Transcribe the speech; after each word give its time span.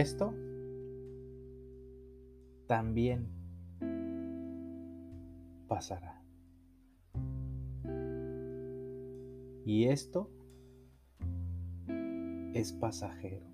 Esto 0.00 0.32
también 2.68 3.26
pasará. 5.66 6.22
Y 9.64 9.86
esto 9.86 10.30
es 12.54 12.72
pasajero. 12.72 13.46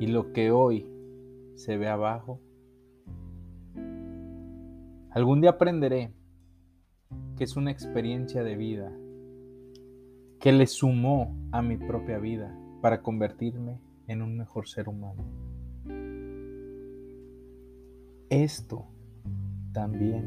Y 0.00 0.06
lo 0.06 0.32
que 0.32 0.50
hoy 0.50 0.86
se 1.54 1.76
ve 1.76 1.88
abajo, 1.88 2.40
algún 5.10 5.42
día 5.42 5.50
aprenderé 5.50 6.12
que 7.36 7.44
es 7.44 7.56
una 7.56 7.70
experiencia 7.70 8.42
de 8.42 8.56
vida 8.56 8.90
que 10.40 10.52
le 10.52 10.66
sumó 10.66 11.36
a 11.52 11.60
mi 11.60 11.76
propia 11.76 12.18
vida 12.18 12.56
para 12.86 13.02
convertirme 13.02 13.80
en 14.06 14.22
un 14.22 14.36
mejor 14.36 14.68
ser 14.68 14.88
humano. 14.88 15.24
Esto 18.30 18.86
también 19.72 20.22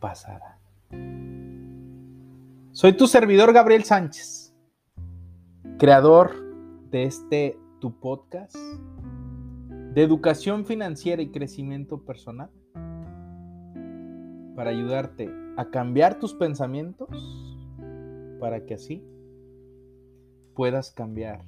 pasará. 0.00 0.58
Soy 2.72 2.94
tu 2.94 3.06
servidor 3.06 3.52
Gabriel 3.52 3.84
Sánchez, 3.84 4.56
creador 5.78 6.32
de 6.90 7.02
este 7.02 7.58
tu 7.78 8.00
podcast 8.00 8.56
de 9.92 10.02
educación 10.02 10.64
financiera 10.64 11.20
y 11.20 11.30
crecimiento 11.30 12.06
personal 12.06 12.48
para 14.56 14.70
ayudarte 14.70 15.28
a 15.58 15.68
cambiar 15.68 16.18
tus 16.18 16.32
pensamientos 16.32 17.10
para 18.40 18.64
que 18.64 18.72
así 18.72 19.04
puedas 20.58 20.90
cambiar 20.90 21.44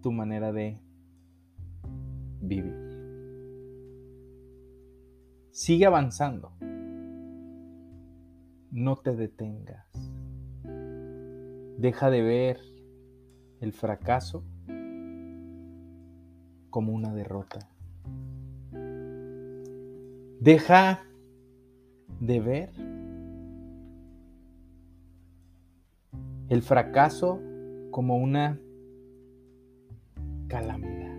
tu 0.00 0.12
manera 0.12 0.52
de 0.52 0.80
vivir. 2.40 2.72
Sigue 5.50 5.86
avanzando. 5.86 6.52
No 8.70 8.98
te 8.98 9.16
detengas. 9.16 9.88
Deja 11.78 12.10
de 12.10 12.22
ver 12.22 12.60
el 13.60 13.72
fracaso 13.72 14.44
como 16.70 16.92
una 16.92 17.12
derrota. 17.12 17.68
Deja 20.40 21.02
de 22.20 22.38
ver 22.40 22.85
el 26.48 26.62
fracaso 26.62 27.40
como 27.90 28.16
una 28.16 28.60
calamidad. 30.48 31.16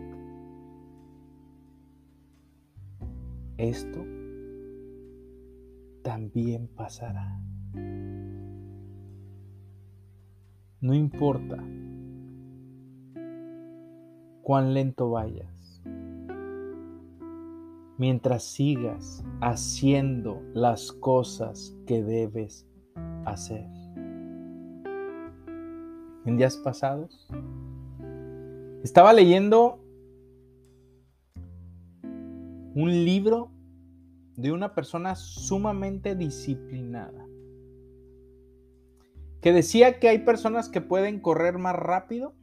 Esto 3.57 4.05
también 6.03 6.67
pasará. 6.67 7.41
No 10.79 10.93
importa 10.93 11.57
cuán 14.43 14.73
lento 14.73 15.09
vayas, 15.09 15.83
mientras 17.97 18.43
sigas 18.43 19.25
haciendo 19.41 20.41
las 20.53 20.93
cosas 20.93 21.75
que 21.85 22.01
debes 22.01 22.65
hacer 23.25 23.76
en 26.27 26.35
días 26.35 26.57
pasados. 26.57 27.25
Estaba 28.83 29.13
leyendo 29.13 29.79
un 32.03 32.91
libro 33.05 33.49
de 34.35 34.51
una 34.51 34.75
persona 34.75 35.15
sumamente 35.15 36.15
disciplinada, 36.15 37.25
que 39.41 39.53
decía 39.53 39.99
que 39.99 40.09
hay 40.09 40.19
personas 40.19 40.69
que 40.69 40.81
pueden 40.81 41.21
correr 41.21 41.57
más 41.57 41.75
rápido, 41.75 42.35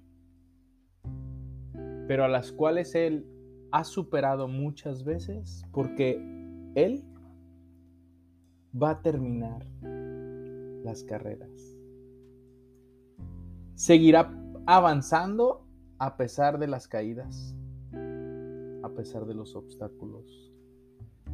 pero 2.09 2.25
a 2.25 2.29
las 2.29 2.53
cuales 2.53 2.95
él 2.95 3.27
ha 3.71 3.85
superado 3.85 4.49
muchas 4.49 5.05
veces 5.05 5.65
porque 5.73 6.21
él 6.75 7.05
va 8.75 8.91
a 8.91 9.03
terminar 9.03 9.67
las 10.85 11.05
carreras 11.05 11.74
seguirá 13.75 14.33
avanzando 14.67 15.67
a 15.99 16.17
pesar 16.17 16.59
de 16.59 16.67
las 16.67 16.89
caídas, 16.89 17.55
a 18.83 18.89
pesar 18.91 19.27
de 19.27 19.35
los 19.35 19.57
obstáculos, 19.57 20.53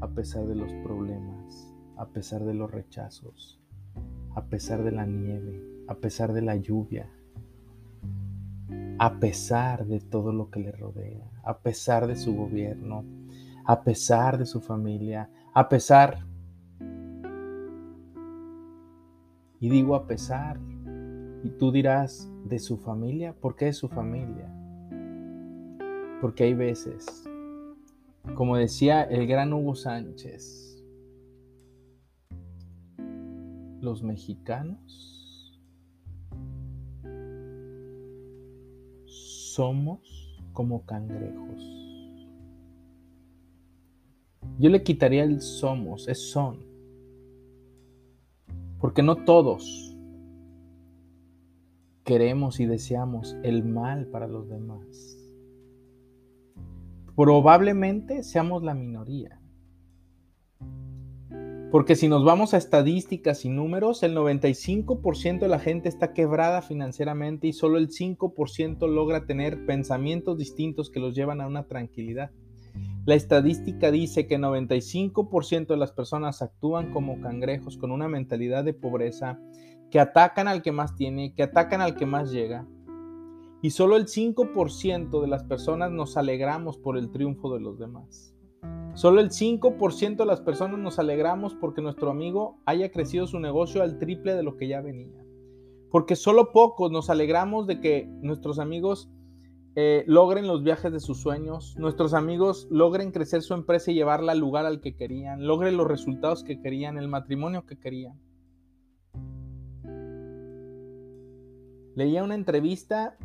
a 0.00 0.08
pesar 0.08 0.46
de 0.46 0.54
los 0.54 0.72
problemas, 0.84 1.74
a 1.96 2.06
pesar 2.06 2.44
de 2.44 2.54
los 2.54 2.70
rechazos, 2.70 3.60
a 4.34 4.44
pesar 4.46 4.82
de 4.82 4.92
la 4.92 5.06
nieve, 5.06 5.62
a 5.88 5.94
pesar 5.94 6.32
de 6.32 6.42
la 6.42 6.56
lluvia, 6.56 7.10
a 8.98 9.18
pesar 9.18 9.86
de 9.86 10.00
todo 10.00 10.32
lo 10.32 10.50
que 10.50 10.60
le 10.60 10.72
rodea, 10.72 11.30
a 11.42 11.58
pesar 11.58 12.06
de 12.06 12.16
su 12.16 12.34
gobierno, 12.34 13.04
a 13.64 13.82
pesar 13.82 14.38
de 14.38 14.46
su 14.46 14.60
familia, 14.60 15.30
a 15.54 15.68
pesar, 15.68 16.26
y 19.58 19.68
digo 19.68 19.94
a 19.94 20.06
pesar, 20.06 20.58
y 21.42 21.50
tú 21.50 21.72
dirás, 21.72 22.30
¿de 22.44 22.58
su 22.58 22.76
familia? 22.76 23.34
¿Por 23.34 23.56
qué 23.56 23.66
de 23.66 23.72
su 23.72 23.88
familia? 23.88 24.48
Porque 26.20 26.44
hay 26.44 26.54
veces, 26.54 27.24
como 28.34 28.56
decía 28.56 29.02
el 29.02 29.26
gran 29.26 29.52
Hugo 29.52 29.74
Sánchez, 29.74 30.84
los 33.80 34.02
mexicanos 34.02 35.60
somos 39.06 40.36
como 40.52 40.84
cangrejos. 40.84 41.80
Yo 44.58 44.68
le 44.68 44.82
quitaría 44.82 45.24
el 45.24 45.40
somos, 45.40 46.06
es 46.06 46.30
son. 46.30 46.58
Porque 48.78 49.02
no 49.02 49.16
todos 49.24 49.89
queremos 52.10 52.58
y 52.58 52.66
deseamos 52.66 53.36
el 53.44 53.62
mal 53.62 54.08
para 54.08 54.26
los 54.26 54.48
demás. 54.48 55.16
Probablemente 57.14 58.24
seamos 58.24 58.64
la 58.64 58.74
minoría. 58.74 59.40
Porque 61.70 61.94
si 61.94 62.08
nos 62.08 62.24
vamos 62.24 62.52
a 62.52 62.56
estadísticas 62.56 63.44
y 63.44 63.48
números, 63.48 64.02
el 64.02 64.16
95% 64.16 65.38
de 65.38 65.46
la 65.46 65.60
gente 65.60 65.88
está 65.88 66.12
quebrada 66.12 66.62
financieramente 66.62 67.46
y 67.46 67.52
solo 67.52 67.78
el 67.78 67.90
5% 67.90 68.88
logra 68.88 69.24
tener 69.24 69.64
pensamientos 69.64 70.36
distintos 70.36 70.90
que 70.90 70.98
los 70.98 71.14
llevan 71.14 71.40
a 71.40 71.46
una 71.46 71.68
tranquilidad. 71.68 72.32
La 73.06 73.14
estadística 73.14 73.92
dice 73.92 74.26
que 74.26 74.36
95% 74.36 75.68
de 75.68 75.76
las 75.76 75.92
personas 75.92 76.42
actúan 76.42 76.92
como 76.92 77.20
cangrejos 77.20 77.76
con 77.76 77.92
una 77.92 78.08
mentalidad 78.08 78.64
de 78.64 78.74
pobreza 78.74 79.38
que 79.90 80.00
atacan 80.00 80.48
al 80.48 80.62
que 80.62 80.72
más 80.72 80.94
tiene, 80.94 81.34
que 81.34 81.42
atacan 81.42 81.80
al 81.80 81.96
que 81.96 82.06
más 82.06 82.30
llega. 82.30 82.66
Y 83.62 83.70
solo 83.70 83.96
el 83.96 84.06
5% 84.06 85.20
de 85.20 85.28
las 85.28 85.44
personas 85.44 85.90
nos 85.90 86.16
alegramos 86.16 86.78
por 86.78 86.96
el 86.96 87.10
triunfo 87.10 87.52
de 87.52 87.60
los 87.60 87.78
demás. 87.78 88.34
Solo 88.94 89.20
el 89.20 89.30
5% 89.30 90.16
de 90.16 90.26
las 90.26 90.40
personas 90.40 90.78
nos 90.78 90.98
alegramos 90.98 91.54
porque 91.54 91.82
nuestro 91.82 92.10
amigo 92.10 92.58
haya 92.64 92.90
crecido 92.90 93.26
su 93.26 93.38
negocio 93.38 93.82
al 93.82 93.98
triple 93.98 94.34
de 94.34 94.42
lo 94.42 94.56
que 94.56 94.68
ya 94.68 94.80
venía. 94.80 95.24
Porque 95.90 96.16
solo 96.16 96.52
pocos 96.52 96.90
nos 96.90 97.10
alegramos 97.10 97.66
de 97.66 97.80
que 97.80 98.06
nuestros 98.20 98.58
amigos 98.58 99.10
eh, 99.76 100.04
logren 100.06 100.46
los 100.46 100.62
viajes 100.62 100.92
de 100.92 101.00
sus 101.00 101.20
sueños, 101.20 101.76
nuestros 101.78 102.14
amigos 102.14 102.66
logren 102.70 103.12
crecer 103.12 103.42
su 103.42 103.54
empresa 103.54 103.90
y 103.90 103.94
llevarla 103.94 104.32
al 104.32 104.38
lugar 104.38 104.66
al 104.66 104.80
que 104.80 104.96
querían, 104.96 105.46
logren 105.46 105.76
los 105.76 105.86
resultados 105.86 106.42
que 106.42 106.60
querían, 106.60 106.98
el 106.98 107.08
matrimonio 107.08 107.66
que 107.66 107.78
querían. 107.78 108.18
Leía 111.94 112.22
una 112.22 112.34
entrevista 112.34 113.16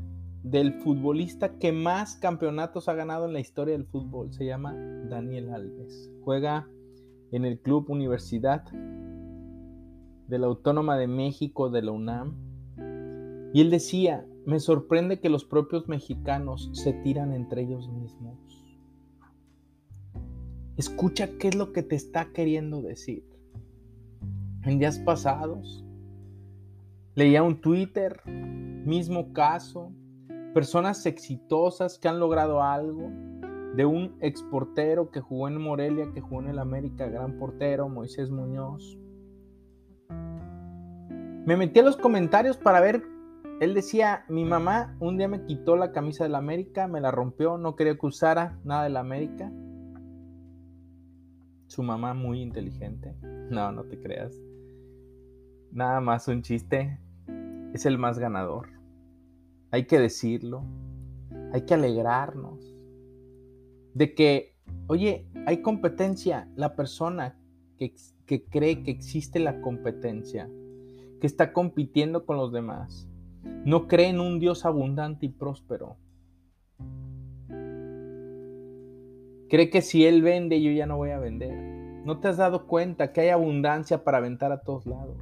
del 0.43 0.73
futbolista 0.73 1.57
que 1.57 1.71
más 1.71 2.15
campeonatos 2.15 2.89
ha 2.89 2.93
ganado 2.93 3.25
en 3.25 3.33
la 3.33 3.39
historia 3.39 3.73
del 3.73 3.85
fútbol. 3.85 4.33
Se 4.33 4.45
llama 4.45 4.75
Daniel 5.09 5.49
Alves. 5.49 6.11
Juega 6.21 6.67
en 7.31 7.45
el 7.45 7.59
Club 7.59 7.89
Universidad 7.89 8.63
de 10.27 10.39
la 10.39 10.47
Autónoma 10.47 10.97
de 10.97 11.07
México 11.07 11.69
de 11.69 11.81
la 11.81 11.91
UNAM. 11.91 12.35
Y 13.53 13.61
él 13.61 13.69
decía, 13.69 14.25
me 14.45 14.59
sorprende 14.59 15.19
que 15.19 15.29
los 15.29 15.45
propios 15.45 15.87
mexicanos 15.87 16.69
se 16.73 16.93
tiran 16.93 17.33
entre 17.33 17.61
ellos 17.61 17.89
mismos. 17.89 18.37
Escucha 20.77 21.29
qué 21.39 21.49
es 21.49 21.55
lo 21.55 21.71
que 21.71 21.83
te 21.83 21.95
está 21.95 22.31
queriendo 22.33 22.81
decir. 22.81 23.23
En 24.63 24.79
días 24.79 24.99
pasados, 24.99 25.84
leía 27.15 27.43
un 27.43 27.61
Twitter, 27.61 28.21
mismo 28.25 29.31
caso, 29.33 29.93
personas 30.53 31.05
exitosas 31.05 31.97
que 31.97 32.07
han 32.07 32.19
logrado 32.19 32.61
algo, 32.61 33.09
de 33.75 33.85
un 33.85 34.15
exportero 34.21 35.11
que 35.11 35.21
jugó 35.21 35.47
en 35.47 35.61
Morelia, 35.61 36.11
que 36.13 36.21
jugó 36.21 36.41
en 36.41 36.49
el 36.49 36.59
América, 36.59 37.07
gran 37.07 37.37
portero, 37.37 37.89
Moisés 37.89 38.31
Muñoz. 38.31 38.97
Me 41.45 41.57
metí 41.57 41.79
a 41.79 41.83
los 41.83 41.97
comentarios 41.97 42.57
para 42.57 42.79
ver, 42.79 43.03
él 43.59 43.73
decía, 43.73 44.25
mi 44.29 44.45
mamá 44.45 44.95
un 44.99 45.17
día 45.17 45.27
me 45.27 45.45
quitó 45.45 45.75
la 45.75 45.91
camisa 45.91 46.23
del 46.23 46.35
América, 46.35 46.87
me 46.87 47.01
la 47.01 47.11
rompió, 47.11 47.57
no 47.57 47.75
quería 47.75 47.97
que 47.97 48.05
usara 48.05 48.59
nada 48.63 48.83
del 48.83 48.97
América. 48.97 49.51
Su 51.67 51.83
mamá 51.83 52.13
muy 52.13 52.41
inteligente. 52.41 53.15
No, 53.45 53.71
no 53.71 53.83
te 53.83 54.01
creas. 54.01 54.35
Nada 55.71 56.01
más 56.01 56.27
un 56.27 56.41
chiste. 56.41 56.97
Es 57.75 57.85
el 57.85 57.97
más 57.97 58.19
ganador. 58.19 58.69
Hay 59.69 59.83
que 59.83 59.99
decirlo. 59.99 60.63
Hay 61.51 61.63
que 61.63 61.73
alegrarnos. 61.73 62.73
De 63.93 64.15
que, 64.15 64.55
oye, 64.87 65.27
hay 65.45 65.61
competencia. 65.61 66.49
La 66.55 66.77
persona 66.77 67.37
que, 67.77 67.93
cree 68.49 68.81
que 68.81 68.91
existe 68.91 69.39
la 69.39 69.59
competencia, 69.59 70.49
que 71.19 71.27
está 71.27 71.51
compitiendo 71.51 72.25
con 72.25 72.37
los 72.37 72.53
demás, 72.53 73.09
no 73.65 73.89
cree 73.89 74.07
en 74.07 74.21
un 74.21 74.39
Dios 74.39 74.63
abundante 74.63 75.25
y 75.25 75.29
próspero. 75.33 75.97
Cree 79.49 79.69
que 79.69 79.81
si 79.81 80.05
Él 80.05 80.21
vende, 80.21 80.61
yo 80.61 80.71
ya 80.71 80.85
no 80.85 80.95
voy 80.95 81.09
a 81.09 81.19
vender. 81.19 81.53
¿No 82.05 82.21
te 82.21 82.29
has 82.29 82.37
dado 82.37 82.67
cuenta 82.67 83.11
que 83.11 83.19
hay 83.19 83.29
abundancia 83.31 84.05
para 84.05 84.19
aventar 84.19 84.53
a 84.53 84.61
todos 84.61 84.85
lados? 84.85 85.17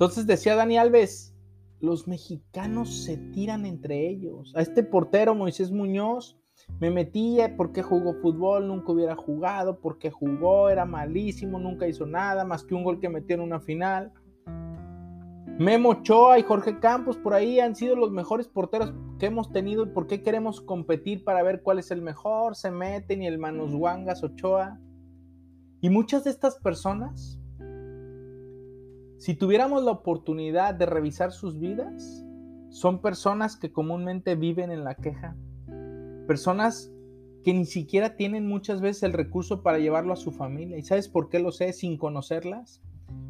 Entonces 0.00 0.26
decía 0.26 0.54
Dani 0.54 0.78
Alves, 0.78 1.34
los 1.78 2.08
mexicanos 2.08 3.04
se 3.04 3.18
tiran 3.18 3.66
entre 3.66 4.08
ellos. 4.08 4.50
A 4.56 4.62
este 4.62 4.82
portero 4.82 5.34
Moisés 5.34 5.70
Muñoz 5.70 6.38
me 6.78 6.90
metía 6.90 7.54
porque 7.54 7.82
jugó 7.82 8.14
fútbol, 8.14 8.66
nunca 8.66 8.92
hubiera 8.92 9.14
jugado, 9.14 9.78
porque 9.78 10.10
jugó, 10.10 10.70
era 10.70 10.86
malísimo, 10.86 11.58
nunca 11.58 11.86
hizo 11.86 12.06
nada 12.06 12.46
más 12.46 12.64
que 12.64 12.74
un 12.74 12.82
gol 12.82 12.98
que 12.98 13.10
metió 13.10 13.34
en 13.34 13.42
una 13.42 13.60
final. 13.60 14.10
Memo 15.58 15.90
Ochoa 15.90 16.38
y 16.38 16.44
Jorge 16.44 16.80
Campos 16.80 17.18
por 17.18 17.34
ahí 17.34 17.60
han 17.60 17.76
sido 17.76 17.94
los 17.94 18.10
mejores 18.10 18.48
porteros 18.48 18.94
que 19.18 19.26
hemos 19.26 19.52
tenido 19.52 19.82
y 19.82 19.90
por 19.90 20.06
qué 20.06 20.22
queremos 20.22 20.62
competir 20.62 21.24
para 21.24 21.42
ver 21.42 21.60
cuál 21.60 21.78
es 21.78 21.90
el 21.90 22.00
mejor. 22.00 22.56
Se 22.56 22.70
meten 22.70 23.20
y 23.20 23.26
el 23.26 23.38
Manos 23.38 23.74
Ochoa. 24.22 24.80
Y 25.82 25.90
muchas 25.90 26.24
de 26.24 26.30
estas 26.30 26.58
personas 26.58 27.39
si 29.20 29.34
tuviéramos 29.34 29.84
la 29.84 29.90
oportunidad 29.90 30.74
de 30.74 30.86
revisar 30.86 31.30
sus 31.30 31.60
vidas, 31.60 32.24
son 32.70 33.02
personas 33.02 33.54
que 33.54 33.70
comúnmente 33.70 34.34
viven 34.34 34.70
en 34.70 34.82
la 34.82 34.94
queja. 34.94 35.36
Personas 36.26 36.90
que 37.44 37.52
ni 37.52 37.66
siquiera 37.66 38.16
tienen 38.16 38.48
muchas 38.48 38.80
veces 38.80 39.02
el 39.02 39.12
recurso 39.12 39.62
para 39.62 39.78
llevarlo 39.78 40.14
a 40.14 40.16
su 40.16 40.32
familia. 40.32 40.78
¿Y 40.78 40.82
sabes 40.84 41.06
por 41.06 41.28
qué 41.28 41.38
lo 41.38 41.52
sé 41.52 41.74
sin 41.74 41.98
conocerlas? 41.98 42.80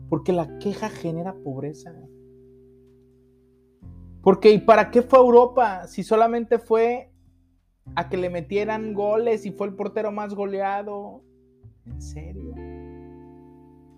Porque 0.09 0.33
la 0.33 0.59
queja 0.59 0.91
genera 0.91 1.35
pobreza. 1.43 1.93
Porque 4.23 4.53
¿y 4.53 4.59
para 4.59 4.93
qué 4.93 5.03
fue 5.03 5.19
Europa 5.19 5.89
si 5.89 6.05
solamente 6.05 6.61
fue 6.61 7.11
a 7.97 8.09
que 8.09 8.17
le 8.17 8.31
metieran 8.31 8.95
goles 8.95 9.45
y 9.45 9.51
fue 9.51 9.67
el 9.67 9.75
portero 9.75 10.13
más 10.13 10.35
goleado? 10.35 11.25
¿En 11.85 12.01
serio? 12.01 12.55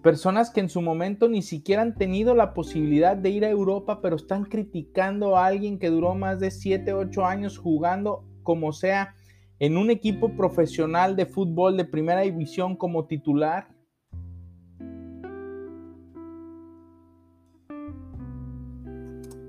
Personas 0.02 0.50
que 0.50 0.58
en 0.58 0.68
su 0.68 0.82
momento 0.82 1.28
ni 1.28 1.42
siquiera 1.42 1.82
han 1.82 1.94
tenido 1.94 2.34
la 2.34 2.54
posibilidad 2.54 3.16
de 3.16 3.30
ir 3.30 3.44
a 3.44 3.50
Europa, 3.50 4.00
pero 4.02 4.16
están 4.16 4.44
criticando 4.44 5.36
a 5.36 5.46
alguien 5.46 5.78
que 5.78 5.90
duró 5.90 6.16
más 6.16 6.40
de 6.40 6.50
7, 6.50 6.92
8 6.92 7.24
años 7.24 7.56
jugando 7.56 8.24
como 8.42 8.72
sea 8.72 9.14
en 9.60 9.76
un 9.76 9.90
equipo 9.90 10.34
profesional 10.36 11.14
de 11.14 11.26
fútbol 11.26 11.76
de 11.76 11.84
primera 11.84 12.22
división 12.22 12.74
como 12.74 13.06
titular. 13.06 13.68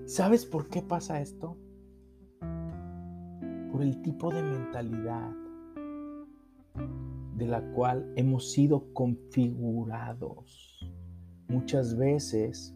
¿Sabes 0.05 0.45
por 0.45 0.69
qué 0.69 0.83
pasa 0.83 1.19
esto? 1.19 1.57
Por 3.71 3.81
el 3.81 4.03
tipo 4.03 4.31
de 4.31 4.43
mentalidad 4.43 5.31
de 7.35 7.47
la 7.47 7.61
cual 7.73 8.11
hemos 8.15 8.51
sido 8.51 8.93
configurados. 8.93 10.79
Muchas 11.47 11.97
veces, 11.97 12.75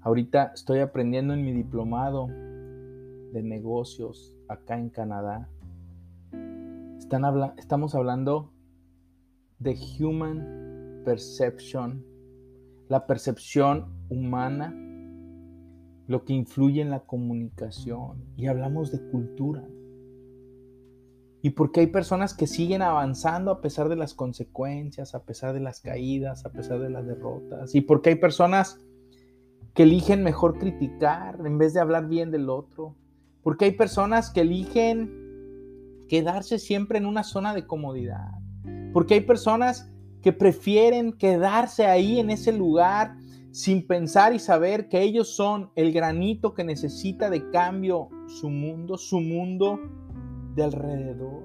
ahorita 0.00 0.52
estoy 0.54 0.80
aprendiendo 0.80 1.34
en 1.34 1.44
mi 1.44 1.52
diplomado 1.52 2.28
de 2.28 3.42
negocios 3.42 4.34
acá 4.48 4.78
en 4.78 4.90
Canadá. 4.90 5.48
Están 6.98 7.24
estamos 7.58 7.94
hablando 7.94 8.52
de 9.58 9.76
human 10.00 11.02
perception, 11.04 12.04
la 12.88 13.06
percepción 13.06 13.86
humana, 14.08 14.74
lo 16.06 16.24
que 16.24 16.32
influye 16.32 16.82
en 16.82 16.90
la 16.90 17.00
comunicación. 17.00 18.24
Y 18.36 18.46
hablamos 18.46 18.90
de 18.90 19.08
cultura. 19.10 19.64
Y 21.46 21.50
porque 21.50 21.78
hay 21.78 21.86
personas 21.86 22.34
que 22.34 22.48
siguen 22.48 22.82
avanzando 22.82 23.52
a 23.52 23.60
pesar 23.60 23.88
de 23.88 23.94
las 23.94 24.14
consecuencias, 24.14 25.14
a 25.14 25.22
pesar 25.22 25.54
de 25.54 25.60
las 25.60 25.80
caídas, 25.80 26.44
a 26.44 26.50
pesar 26.50 26.80
de 26.80 26.90
las 26.90 27.06
derrotas. 27.06 27.72
Y 27.76 27.82
porque 27.82 28.10
hay 28.10 28.16
personas 28.16 28.80
que 29.72 29.84
eligen 29.84 30.24
mejor 30.24 30.58
criticar 30.58 31.38
en 31.46 31.56
vez 31.56 31.72
de 31.72 31.78
hablar 31.78 32.08
bien 32.08 32.32
del 32.32 32.50
otro. 32.50 32.96
Porque 33.44 33.66
hay 33.66 33.70
personas 33.70 34.30
que 34.30 34.40
eligen 34.40 36.04
quedarse 36.08 36.58
siempre 36.58 36.98
en 36.98 37.06
una 37.06 37.22
zona 37.22 37.54
de 37.54 37.64
comodidad. 37.64 38.32
Porque 38.92 39.14
hay 39.14 39.20
personas 39.20 39.88
que 40.22 40.32
prefieren 40.32 41.12
quedarse 41.12 41.86
ahí 41.86 42.18
en 42.18 42.30
ese 42.30 42.52
lugar 42.52 43.18
sin 43.52 43.86
pensar 43.86 44.34
y 44.34 44.40
saber 44.40 44.88
que 44.88 45.00
ellos 45.00 45.36
son 45.36 45.70
el 45.76 45.92
granito 45.92 46.54
que 46.54 46.64
necesita 46.64 47.30
de 47.30 47.48
cambio 47.50 48.08
su 48.26 48.50
mundo, 48.50 48.98
su 48.98 49.20
mundo 49.20 49.78
de 50.56 50.64
alrededor. 50.64 51.44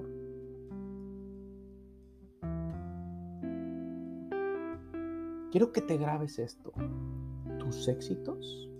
Quiero 5.50 5.70
que 5.70 5.82
te 5.82 5.98
grabes 5.98 6.38
esto. 6.38 6.72
Tus 7.58 7.86
éxitos 7.88 8.70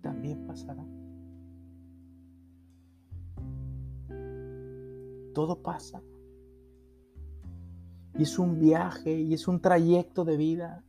también 0.00 0.46
pasarán. 0.46 0.86
Todo 5.34 5.60
pasa. 5.60 6.00
Y 8.14 8.22
es 8.22 8.38
un 8.38 8.60
viaje 8.60 9.20
y 9.20 9.34
es 9.34 9.48
un 9.48 9.60
trayecto 9.60 10.24
de 10.24 10.36
vida. 10.36 10.84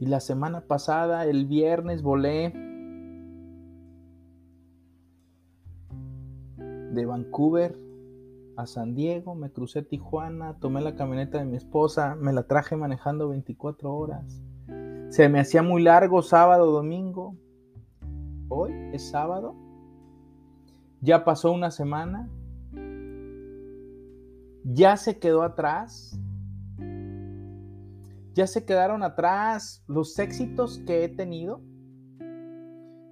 Y 0.00 0.06
la 0.06 0.20
semana 0.20 0.60
pasada, 0.60 1.26
el 1.26 1.46
viernes, 1.46 2.02
volé 2.02 2.67
de 6.92 7.06
Vancouver 7.06 7.76
a 8.56 8.66
San 8.66 8.94
Diego, 8.94 9.34
me 9.34 9.50
crucé 9.50 9.82
Tijuana, 9.82 10.58
tomé 10.58 10.80
la 10.80 10.96
camioneta 10.96 11.38
de 11.38 11.44
mi 11.44 11.56
esposa, 11.56 12.16
me 12.16 12.32
la 12.32 12.42
traje 12.42 12.74
manejando 12.76 13.28
24 13.28 13.94
horas. 13.94 14.42
Se 15.10 15.28
me 15.28 15.40
hacía 15.40 15.62
muy 15.62 15.82
largo 15.82 16.22
sábado, 16.22 16.70
domingo. 16.70 17.36
Hoy 18.48 18.72
es 18.92 19.10
sábado. 19.10 19.54
Ya 21.00 21.24
pasó 21.24 21.52
una 21.52 21.70
semana. 21.70 22.28
Ya 24.64 24.96
se 24.96 25.18
quedó 25.18 25.42
atrás. 25.42 26.18
Ya 28.34 28.46
se 28.46 28.64
quedaron 28.64 29.02
atrás 29.02 29.82
los 29.86 30.18
éxitos 30.18 30.78
que 30.86 31.04
he 31.04 31.08
tenido. 31.08 31.60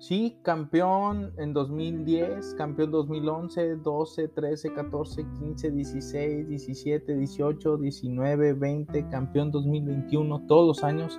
Sí, 0.06 0.38
campeón 0.42 1.32
en 1.36 1.52
2010, 1.52 2.54
campeón 2.54 2.92
2011, 2.92 3.74
12, 3.78 4.28
13, 4.28 4.72
14, 4.72 5.26
15, 5.40 5.70
16, 5.72 6.48
17, 6.48 7.16
18, 7.16 7.76
19, 7.76 8.52
20, 8.52 9.08
campeón 9.08 9.50
2021, 9.50 10.46
todos 10.46 10.64
los 10.64 10.84
años 10.84 11.18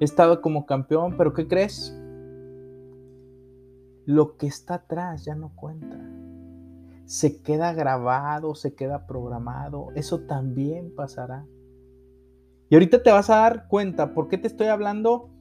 he 0.00 0.04
estado 0.04 0.40
como 0.40 0.64
campeón, 0.64 1.18
pero 1.18 1.34
¿qué 1.34 1.46
crees? 1.46 1.94
Lo 4.06 4.38
que 4.38 4.46
está 4.46 4.76
atrás 4.76 5.26
ya 5.26 5.34
no 5.34 5.54
cuenta. 5.54 6.00
Se 7.04 7.42
queda 7.42 7.74
grabado, 7.74 8.54
se 8.54 8.74
queda 8.74 9.06
programado, 9.06 9.88
eso 9.96 10.20
también 10.20 10.94
pasará. 10.94 11.44
Y 12.70 12.74
ahorita 12.74 13.02
te 13.02 13.12
vas 13.12 13.28
a 13.28 13.36
dar 13.36 13.68
cuenta 13.68 14.14
por 14.14 14.28
qué 14.28 14.38
te 14.38 14.46
estoy 14.46 14.68
hablando 14.68 15.31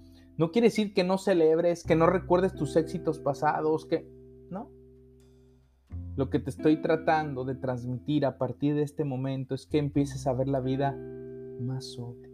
no 0.42 0.52
quiere 0.52 0.70
decir 0.70 0.96
que 0.96 1.04
no 1.04 1.20
celebres, 1.20 1.84
que 1.84 1.96
no 1.96 2.08
recuerdes 2.08 2.56
tus 2.56 2.76
éxitos 2.76 3.20
pasados, 3.20 3.86
que... 3.86 4.12
No. 4.50 4.72
Lo 6.16 6.32
que 6.32 6.40
te 6.40 6.50
estoy 6.50 6.82
tratando 6.82 7.46
de 7.46 7.54
transmitir 7.54 8.26
a 8.26 8.40
partir 8.40 8.74
de 8.74 8.82
este 8.82 9.06
momento 9.06 9.54
es 9.54 9.68
que 9.68 9.78
empieces 9.78 10.26
a 10.26 10.34
ver 10.34 10.48
la 10.48 10.60
vida 10.60 10.98
más 11.60 11.86
sobria. 11.94 12.28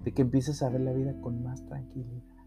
De 0.00 0.12
que 0.12 0.22
empieces 0.22 0.64
a 0.64 0.68
ver 0.68 0.80
la 0.80 0.92
vida 0.92 1.14
con 1.20 1.44
más 1.44 1.64
tranquilidad. 1.64 2.44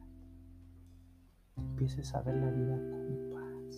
Que 1.54 1.62
empieces 1.62 2.14
a 2.16 2.22
ver 2.22 2.36
la 2.36 2.52
vida 2.52 2.76
con 2.76 3.30
paz. 3.34 3.78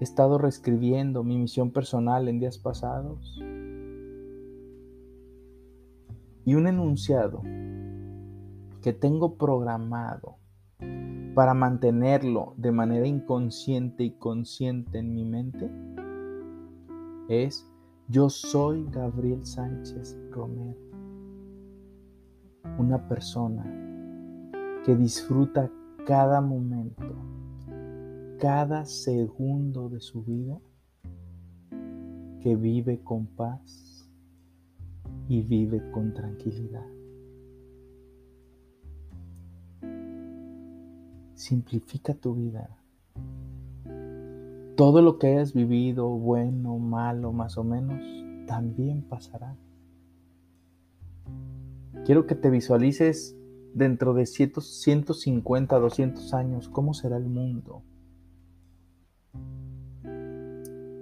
He 0.00 0.04
estado 0.04 0.36
reescribiendo 0.36 1.24
mi 1.24 1.38
misión 1.38 1.70
personal 1.70 2.28
en 2.28 2.40
días 2.40 2.58
pasados 2.58 3.40
y 6.44 6.54
un 6.54 6.66
enunciado 6.66 7.42
que 8.82 8.92
tengo 8.92 9.36
programado 9.36 10.36
para 11.34 11.54
mantenerlo 11.54 12.54
de 12.56 12.72
manera 12.72 13.06
inconsciente 13.06 14.04
y 14.04 14.10
consciente 14.12 14.98
en 14.98 15.14
mi 15.14 15.24
mente 15.24 15.70
es 17.28 17.66
yo 18.08 18.28
soy 18.28 18.86
Gabriel 18.90 19.46
Sánchez 19.46 20.18
Romero, 20.32 20.80
una 22.78 23.06
persona 23.06 23.64
que 24.84 24.96
disfruta 24.96 25.70
cada 26.06 26.40
momento, 26.40 27.14
cada 28.40 28.84
segundo 28.84 29.88
de 29.88 30.00
su 30.00 30.24
vida, 30.24 30.58
que 32.40 32.56
vive 32.56 33.00
con 33.04 33.26
paz 33.26 33.89
y 35.30 35.42
vive 35.42 35.80
con 35.92 36.12
tranquilidad. 36.12 36.84
Simplifica 41.34 42.14
tu 42.14 42.34
vida. 42.34 42.76
Todo 44.74 45.02
lo 45.02 45.20
que 45.20 45.28
hayas 45.28 45.54
vivido, 45.54 46.08
bueno, 46.08 46.78
malo, 46.78 47.32
más 47.32 47.56
o 47.58 47.62
menos, 47.62 48.02
también 48.48 49.02
pasará. 49.02 49.56
Quiero 52.04 52.26
que 52.26 52.34
te 52.34 52.50
visualices 52.50 53.38
dentro 53.72 54.14
de 54.14 54.26
150, 54.26 55.78
200 55.78 56.34
años, 56.34 56.68
cómo 56.68 56.92
será 56.92 57.18
el 57.18 57.28
mundo 57.28 57.84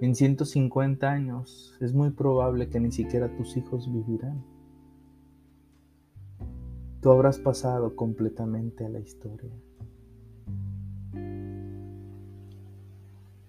En 0.01 0.15
150 0.15 1.09
años 1.09 1.75
es 1.81 1.93
muy 1.93 2.11
probable 2.11 2.69
que 2.69 2.79
ni 2.79 2.89
siquiera 2.89 3.35
tus 3.35 3.57
hijos 3.57 3.91
vivirán. 3.91 4.41
Tú 7.01 7.11
habrás 7.11 7.37
pasado 7.37 7.97
completamente 7.97 8.85
a 8.85 8.89
la 8.89 8.99
historia. 8.99 9.51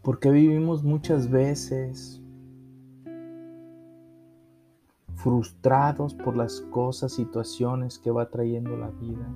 Porque 0.02 0.30
vivimos 0.30 0.83
muchas 0.83 1.30
veces 1.30 2.21
frustrados 5.14 6.14
por 6.14 6.37
las 6.37 6.62
cosas, 6.62 7.12
situaciones 7.12 7.99
que 7.99 8.11
va 8.11 8.28
trayendo 8.28 8.76
la 8.76 8.90
vida. 8.90 9.28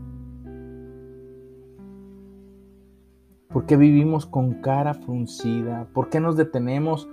¿Por 3.55 3.67
qué 3.67 3.77
vivimos 3.77 4.27
con 4.27 4.55
cara 4.55 4.95
fruncida? 4.95 5.89
¿Por 5.95 6.11
qué 6.11 6.19
nos 6.19 6.37
detenemos 6.37 7.09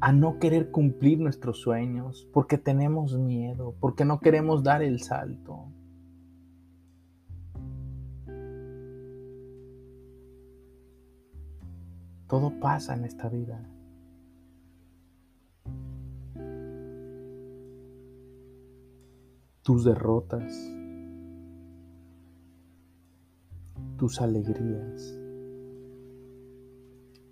a 0.00 0.12
no 0.12 0.38
querer 0.38 0.70
cumplir 0.70 1.18
nuestros 1.18 1.58
sueños? 1.58 2.28
Porque 2.32 2.56
tenemos 2.56 3.18
miedo, 3.18 3.74
porque 3.80 4.04
no 4.04 4.20
queremos 4.20 4.62
dar 4.62 4.80
el 4.80 5.00
salto. 5.00 5.72
Todo 12.28 12.60
pasa 12.60 12.94
en 12.94 13.04
esta 13.04 13.28
vida. 13.28 13.68
Tus 19.62 19.84
derrotas, 19.84 20.77
tus 23.98 24.20
alegrías, 24.20 25.18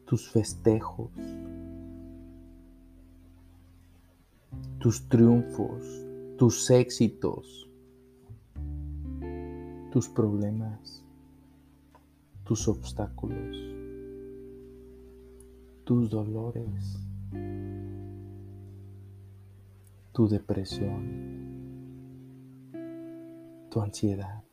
tus 0.05 0.29
festejos, 0.29 1.13
tus 4.81 5.09
triunfos, 5.09 5.85
tus 6.37 6.69
éxitos, 6.71 7.71
tus 9.93 10.09
problemas, 10.09 11.05
tus 12.43 12.67
obstáculos, 12.67 13.57
tus 15.85 16.11
dolores, 16.11 16.99
tu 20.13 20.29
depresión, 20.29 21.37
tu 23.71 23.81
ansiedad. 23.81 24.46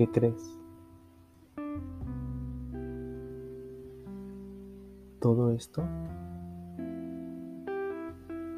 ¿Qué 0.00 0.10
crees? 0.10 0.58
Todo 5.20 5.50
esto 5.50 5.82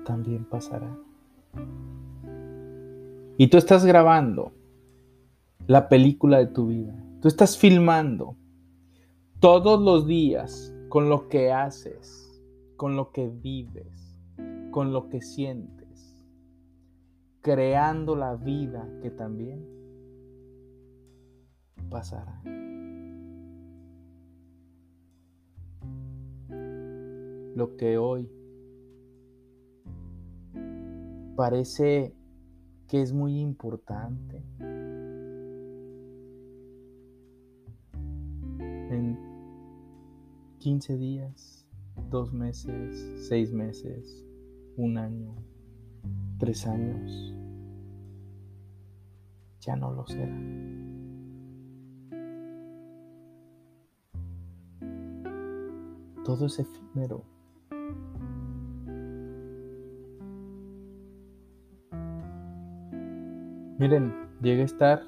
también 0.05 0.45
pasará. 0.45 0.97
Y 3.39 3.49
tú 3.49 3.59
estás 3.59 3.85
grabando 3.85 4.53
la 5.67 5.89
película 5.89 6.39
de 6.39 6.47
tu 6.47 6.69
vida. 6.69 6.95
Tú 7.21 7.27
estás 7.27 7.59
filmando 7.59 8.37
todos 9.41 9.83
los 9.83 10.07
días 10.07 10.73
con 10.91 11.09
lo 11.09 11.29
que 11.29 11.51
haces, 11.51 12.41
con 12.77 12.95
lo 12.95 13.11
que 13.11 13.29
vives, 13.29 14.17
con 14.71 14.93
lo 14.93 15.09
que 15.09 15.21
sientes, 15.21 16.25
creando 17.41 18.15
la 18.15 18.37
vida 18.37 18.89
que 19.03 19.11
también 19.11 19.82
pasará. 21.93 22.43
Lo 27.55 27.77
que 27.77 27.99
hoy 27.99 28.29
parece 31.37 32.15
que 32.89 33.03
es 33.03 33.13
muy 33.13 33.39
importante. 33.41 34.43
En 38.91 39.19
15 40.59 40.97
días, 40.97 41.67
dos 42.11 42.33
meses, 42.33 43.27
seis 43.29 43.53
meses, 43.53 44.27
un 44.77 44.97
año, 44.97 45.35
tres 46.39 46.67
años, 46.67 47.35
ya 49.61 49.77
no 49.77 49.93
lo 49.93 50.07
será. 50.07 50.92
Todo 56.25 56.47
es 56.47 56.59
efímero. 56.59 57.25
Miren, 63.79 64.14
llegué 64.41 64.62
a 64.62 64.64
estar 64.64 65.02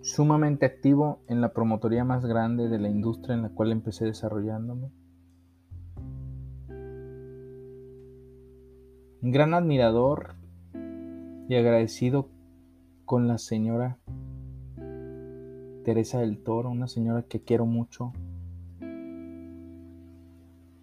sumamente 0.00 0.66
activo 0.66 1.20
en 1.28 1.40
la 1.40 1.52
promotoría 1.52 2.04
más 2.04 2.24
grande 2.26 2.68
de 2.68 2.78
la 2.78 2.88
industria 2.88 3.36
en 3.36 3.42
la 3.42 3.50
cual 3.50 3.70
empecé 3.70 4.04
desarrollándome. 4.06 4.90
Un 9.22 9.30
gran 9.30 9.54
admirador 9.54 10.34
y 11.48 11.54
agradecido 11.54 12.28
con 13.04 13.28
la 13.28 13.38
señora 13.38 13.98
Teresa 15.86 16.18
del 16.18 16.42
Toro, 16.42 16.68
una 16.68 16.88
señora 16.88 17.22
que 17.22 17.44
quiero 17.44 17.64
mucho, 17.64 18.12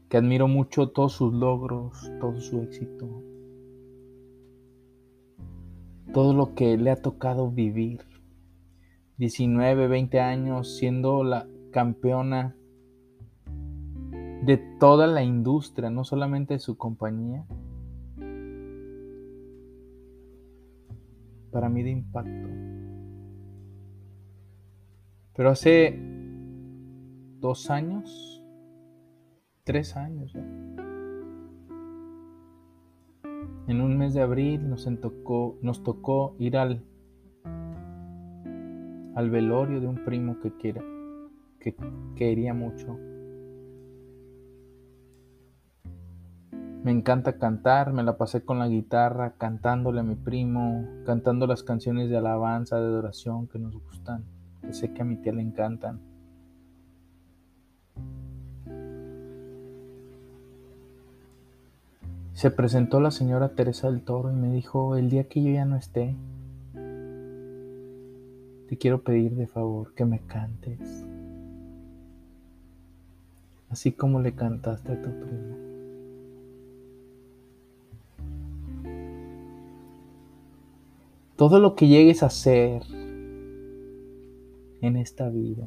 que 0.08 0.16
admiro 0.16 0.48
mucho 0.48 0.92
todos 0.92 1.12
sus 1.12 1.34
logros, 1.34 2.10
todo 2.22 2.40
su 2.40 2.62
éxito. 2.62 3.22
todo 6.14 6.34
lo 6.34 6.56
que 6.56 6.78
le 6.78 6.90
ha 6.90 7.02
tocado 7.02 7.52
vivir. 7.52 8.06
19, 9.18 9.90
20 9.90 10.22
años 10.22 10.78
siendo 10.78 11.26
la 11.26 11.48
campeona 11.72 12.56
de 14.46 14.58
toda 14.80 15.08
la 15.08 15.22
industria, 15.24 15.90
no 15.90 16.06
solamente 16.06 16.54
de 16.54 16.60
su 16.62 16.78
compañía. 16.78 17.46
Para 21.52 21.68
mí 21.68 21.84
de 21.84 21.92
impacto. 21.92 22.93
Pero 25.36 25.50
hace 25.50 26.00
dos 27.40 27.70
años, 27.70 28.44
tres 29.64 29.96
años 29.96 30.36
en 33.68 33.82
un 33.82 33.98
mes 33.98 34.14
de 34.14 34.22
abril 34.22 34.70
nos 34.70 34.88
tocó, 35.00 35.58
nos 35.62 35.84
tocó 35.84 36.36
ir 36.38 36.58
al, 36.58 36.84
al 39.16 39.30
velorio 39.30 39.80
de 39.80 39.88
un 39.88 40.04
primo 40.04 40.40
que, 40.42 40.56
quiera, 40.58 40.84
que 41.60 41.76
quería 42.16 42.54
mucho. 42.54 42.98
Me 46.84 46.92
encanta 46.92 47.38
cantar, 47.38 47.94
me 47.94 48.04
la 48.04 48.18
pasé 48.18 48.44
con 48.44 48.60
la 48.60 48.68
guitarra, 48.68 49.36
cantándole 49.38 50.02
a 50.02 50.04
mi 50.04 50.16
primo, 50.16 50.86
cantando 51.06 51.48
las 51.48 51.64
canciones 51.64 52.10
de 52.10 52.18
alabanza, 52.18 52.78
de 52.78 52.88
adoración 52.88 53.48
que 53.48 53.58
nos 53.58 53.74
gustan, 53.74 54.26
que 54.66 54.74
sé 54.74 54.94
que 54.94 55.02
a 55.02 55.06
mi 55.06 55.16
tía 55.18 55.34
le 55.34 55.42
encantan. 55.42 56.00
Se 62.34 62.52
presentó 62.52 63.00
la 63.00 63.12
señora 63.12 63.56
Teresa 63.56 63.90
del 63.90 64.02
Toro 64.02 64.32
y 64.32 64.36
me 64.36 64.52
dijo, 64.52 64.98
el 64.98 65.10
día 65.10 65.30
que 65.30 65.42
yo 65.42 65.52
ya 65.52 65.66
no 65.66 65.78
esté, 65.78 66.16
te 68.68 68.78
quiero 68.78 69.02
pedir 69.02 69.36
de 69.36 69.48
favor 69.48 69.94
que 69.94 70.04
me 70.04 70.20
cantes, 70.20 71.06
así 73.70 73.92
como 73.92 74.20
le 74.20 74.34
cantaste 74.34 74.92
a 74.92 75.02
tu 75.02 75.10
primo. 75.10 75.56
Todo 81.36 81.60
lo 81.60 81.76
que 81.76 81.88
llegues 81.88 82.24
a 82.24 82.28
hacer 82.28 82.84
en 84.84 84.98
esta 84.98 85.30
vida, 85.30 85.66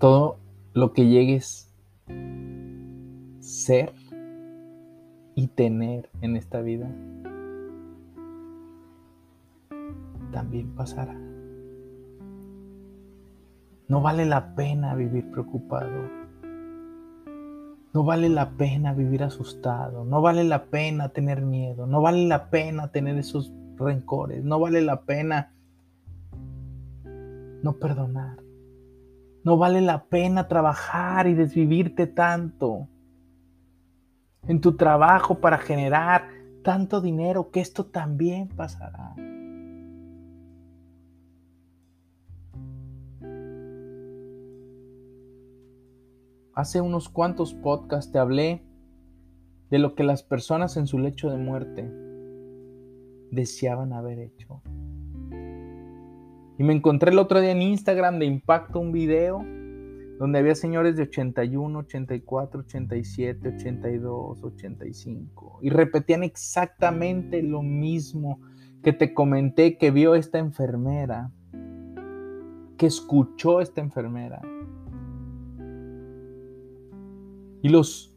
todo 0.00 0.38
lo 0.74 0.92
que 0.92 1.06
llegues 1.06 1.72
ser 3.38 3.92
y 5.36 5.46
tener 5.46 6.10
en 6.20 6.34
esta 6.34 6.60
vida 6.60 6.90
también 10.32 10.74
pasará. 10.74 11.16
No 13.86 14.02
vale 14.02 14.26
la 14.26 14.56
pena 14.56 14.96
vivir 14.96 15.30
preocupado. 15.30 16.10
No 17.94 18.02
vale 18.02 18.28
la 18.28 18.50
pena 18.50 18.92
vivir 18.94 19.22
asustado. 19.22 20.04
No 20.04 20.20
vale 20.20 20.42
la 20.42 20.64
pena 20.64 21.10
tener 21.10 21.40
miedo. 21.40 21.86
No 21.86 22.02
vale 22.02 22.26
la 22.26 22.50
pena 22.50 22.88
tener 22.88 23.16
esos 23.16 23.52
rencores. 23.76 24.44
No 24.44 24.58
vale 24.58 24.82
la 24.82 25.02
pena 25.02 25.52
no 27.62 27.78
perdonar. 27.78 28.38
No 29.44 29.56
vale 29.56 29.80
la 29.80 30.04
pena 30.04 30.48
trabajar 30.48 31.26
y 31.26 31.34
desvivirte 31.34 32.06
tanto 32.06 32.88
en 34.46 34.60
tu 34.60 34.76
trabajo 34.76 35.40
para 35.40 35.58
generar 35.58 36.28
tanto 36.62 37.00
dinero 37.00 37.50
que 37.50 37.60
esto 37.60 37.86
también 37.86 38.48
pasará. 38.48 39.14
Hace 46.54 46.80
unos 46.80 47.08
cuantos 47.08 47.54
podcasts 47.54 48.10
te 48.10 48.18
hablé 48.18 48.64
de 49.70 49.78
lo 49.78 49.94
que 49.94 50.02
las 50.02 50.22
personas 50.22 50.76
en 50.76 50.86
su 50.86 50.98
lecho 50.98 51.30
de 51.30 51.36
muerte 51.36 51.88
deseaban 53.30 53.92
haber 53.92 54.18
hecho. 54.18 54.62
Y 56.58 56.64
me 56.64 56.74
encontré 56.74 57.12
el 57.12 57.18
otro 57.20 57.40
día 57.40 57.52
en 57.52 57.62
Instagram 57.62 58.18
de 58.18 58.26
Impacto 58.26 58.80
un 58.80 58.90
video 58.90 59.44
donde 60.18 60.40
había 60.40 60.56
señores 60.56 60.96
de 60.96 61.04
81, 61.04 61.78
84, 61.78 62.60
87, 62.60 63.48
82, 63.56 64.42
85, 64.42 65.60
y 65.62 65.70
repetían 65.70 66.24
exactamente 66.24 67.40
lo 67.44 67.62
mismo 67.62 68.40
que 68.82 68.92
te 68.92 69.14
comenté 69.14 69.78
que 69.78 69.92
vio 69.92 70.16
esta 70.16 70.38
enfermera, 70.38 71.30
que 72.76 72.86
escuchó 72.86 73.60
esta 73.60 73.80
enfermera. 73.80 74.42
Y 77.62 77.68
los 77.68 78.16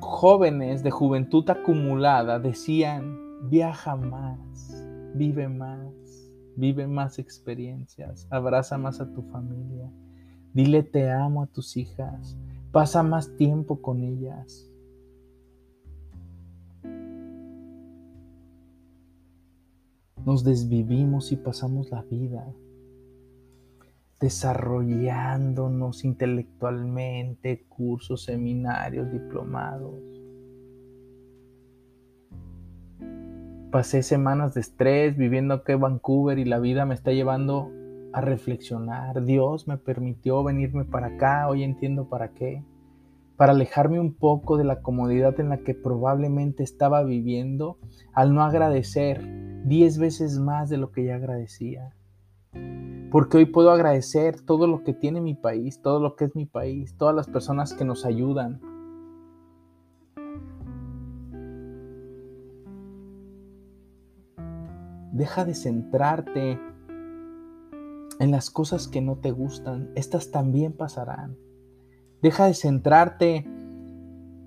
jóvenes 0.00 0.82
de 0.82 0.90
juventud 0.90 1.48
acumulada 1.50 2.38
decían, 2.38 3.18
viaja 3.50 3.96
más, 3.96 4.86
vive 5.14 5.48
más, 5.48 5.99
vive 6.60 6.86
más 6.86 7.18
experiencias, 7.18 8.28
abraza 8.30 8.78
más 8.78 9.00
a 9.00 9.12
tu 9.12 9.22
familia 9.22 9.90
Dile 10.52 10.82
te 10.82 11.08
amo 11.10 11.42
a 11.42 11.46
tus 11.46 11.76
hijas. 11.76 12.36
Pasa 12.72 13.02
más 13.02 13.36
tiempo 13.36 13.80
con 13.80 14.02
ellas. 14.02 14.68
Nos 20.24 20.44
desvivimos 20.44 21.32
y 21.32 21.36
pasamos 21.36 21.90
la 21.90 22.02
vida 22.02 22.46
desarrollándonos 24.20 26.04
intelectualmente, 26.04 27.64
cursos, 27.68 28.24
seminarios, 28.24 29.10
diplomados. 29.10 30.19
Pasé 33.70 34.02
semanas 34.02 34.52
de 34.54 34.62
estrés 34.62 35.16
viviendo 35.16 35.54
aquí 35.54 35.70
en 35.70 35.80
Vancouver 35.80 36.40
y 36.40 36.44
la 36.44 36.58
vida 36.58 36.86
me 36.86 36.94
está 36.94 37.12
llevando 37.12 37.70
a 38.12 38.20
reflexionar. 38.20 39.24
Dios 39.24 39.68
me 39.68 39.78
permitió 39.78 40.42
venirme 40.42 40.84
para 40.84 41.06
acá, 41.06 41.46
hoy 41.48 41.62
entiendo 41.62 42.08
para 42.08 42.32
qué. 42.32 42.64
Para 43.36 43.52
alejarme 43.52 44.00
un 44.00 44.12
poco 44.12 44.56
de 44.56 44.64
la 44.64 44.82
comodidad 44.82 45.38
en 45.38 45.50
la 45.50 45.58
que 45.58 45.74
probablemente 45.74 46.64
estaba 46.64 47.04
viviendo 47.04 47.78
al 48.12 48.34
no 48.34 48.42
agradecer 48.42 49.24
diez 49.64 49.98
veces 49.98 50.40
más 50.40 50.68
de 50.68 50.76
lo 50.76 50.90
que 50.90 51.04
ya 51.04 51.14
agradecía. 51.14 51.94
Porque 53.12 53.36
hoy 53.36 53.44
puedo 53.44 53.70
agradecer 53.70 54.40
todo 54.40 54.66
lo 54.66 54.82
que 54.82 54.94
tiene 54.94 55.20
mi 55.20 55.34
país, 55.34 55.80
todo 55.80 56.00
lo 56.00 56.16
que 56.16 56.24
es 56.24 56.34
mi 56.34 56.44
país, 56.44 56.96
todas 56.96 57.14
las 57.14 57.28
personas 57.28 57.72
que 57.72 57.84
nos 57.84 58.04
ayudan. 58.04 58.60
Deja 65.12 65.44
de 65.44 65.54
centrarte 65.54 66.58
en 68.20 68.30
las 68.30 68.50
cosas 68.50 68.86
que 68.86 69.00
no 69.00 69.16
te 69.16 69.30
gustan, 69.30 69.90
estas 69.94 70.30
también 70.30 70.72
pasarán. 70.72 71.36
Deja 72.22 72.46
de 72.46 72.54
centrarte 72.54 73.46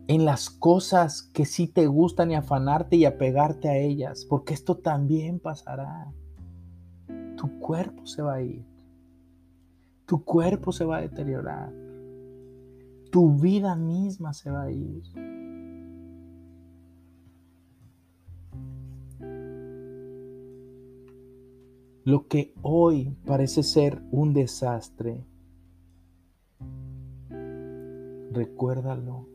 en 0.07 0.25
las 0.25 0.49
cosas 0.49 1.23
que 1.33 1.45
sí 1.45 1.67
te 1.67 1.87
gustan 1.87 2.31
y 2.31 2.35
afanarte 2.35 2.97
y 2.97 3.05
apegarte 3.05 3.69
a 3.69 3.77
ellas, 3.77 4.25
porque 4.29 4.53
esto 4.53 4.77
también 4.77 5.39
pasará. 5.39 6.13
Tu 7.35 7.59
cuerpo 7.59 8.05
se 8.05 8.21
va 8.21 8.35
a 8.35 8.41
ir. 8.41 8.63
Tu 10.05 10.23
cuerpo 10.23 10.71
se 10.71 10.85
va 10.85 10.97
a 10.97 11.01
deteriorar. 11.01 11.73
Tu 13.11 13.35
vida 13.37 13.75
misma 13.75 14.33
se 14.33 14.51
va 14.51 14.63
a 14.63 14.71
ir. 14.71 15.03
Lo 22.05 22.27
que 22.27 22.53
hoy 22.61 23.15
parece 23.25 23.63
ser 23.63 24.01
un 24.11 24.33
desastre, 24.33 25.25
recuérdalo. 28.29 29.25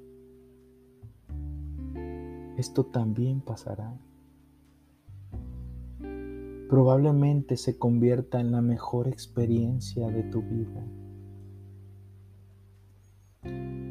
Esto 2.59 2.85
también 2.85 3.41
pasará. 3.41 3.99
Probablemente 6.69 7.57
se 7.57 7.79
convierta 7.79 8.39
en 8.39 8.53
la 8.53 8.61
mejor 8.61 9.09
experiencia 9.09 10.09
de 10.09 10.25
tu 10.25 10.43
vida. 10.43 10.85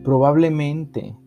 Probablemente 0.04 1.18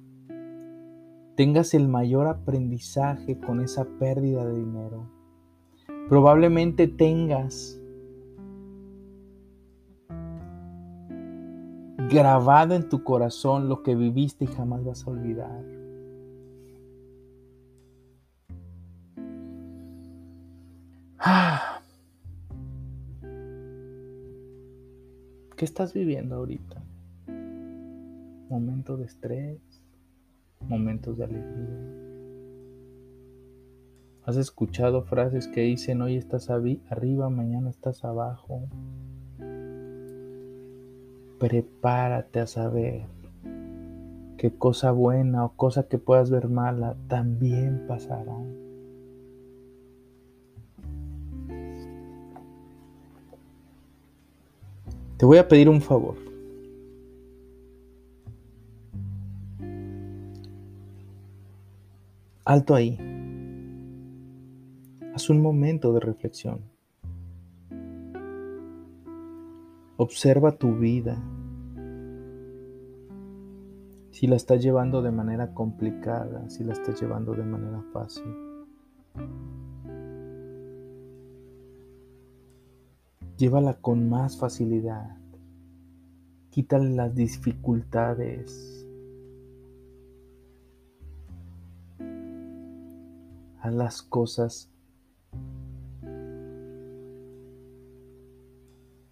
tengas 1.35 1.75
el 1.75 1.89
mayor 1.89 2.29
aprendizaje 2.29 3.41
con 3.41 3.61
esa 3.61 3.87
pérdida 3.99 4.47
de 4.47 4.57
dinero 4.57 5.20
probablemente 6.11 6.87
tengas 6.89 7.81
grabado 12.11 12.75
en 12.75 12.89
tu 12.89 13.05
corazón 13.05 13.69
lo 13.69 13.85
que 13.85 13.95
viviste 13.95 14.45
y 14.45 14.49
jamás 14.49 14.85
vas 14.85 15.07
a 15.07 15.11
olvidar. 15.11 15.65
¿Qué 25.57 25.65
estás 25.65 25.95
viviendo 25.95 26.35
ahorita? 26.35 26.83
Momentos 28.49 28.99
de 28.99 29.05
estrés, 29.05 29.61
momentos 30.69 31.17
de 31.19 31.25
alegría 31.25 32.10
¿Has 34.25 34.37
escuchado 34.37 35.03
frases 35.03 35.49
que 35.49 35.63
dicen 35.63 36.03
hoy 36.03 36.17
estás 36.17 36.51
arriba, 36.51 37.31
mañana 37.31 37.71
estás 37.71 38.05
abajo? 38.05 38.69
Prepárate 41.39 42.41
a 42.41 42.47
saber 42.47 43.07
que 44.37 44.51
cosa 44.53 44.93
buena 44.93 45.45
o 45.45 45.53
cosa 45.57 45.89
que 45.89 45.97
puedas 45.97 46.31
ver 46.31 46.49
mala 46.49 46.97
también 47.09 47.87
pasará. 47.89 48.37
Te 55.17 55.25
voy 55.25 55.39
a 55.39 55.49
pedir 55.49 55.71
un 55.71 55.81
favor. 55.81 56.17
Alto 62.45 62.75
ahí. 62.75 63.10
Haz 65.21 65.29
un 65.29 65.43
momento 65.43 65.93
de 65.93 66.01
reflexión. 66.01 66.63
Observa 69.99 70.57
tu 70.57 70.79
vida. 70.79 71.23
Si 74.13 74.27
la 74.27 74.37
estás 74.37 74.63
llevando 74.63 75.03
de 75.03 75.11
manera 75.11 75.53
complicada, 75.53 76.49
si 76.49 76.65
la 76.65 76.73
estás 76.73 76.99
llevando 77.03 77.35
de 77.35 77.45
manera 77.45 77.83
fácil. 77.93 78.35
Llévala 83.37 83.75
con 83.75 84.09
más 84.09 84.39
facilidad. 84.39 85.19
Quítale 86.49 86.89
las 86.97 87.15
dificultades. 87.15 88.89
Haz 93.61 93.75
las 93.75 94.01
cosas 94.01 94.71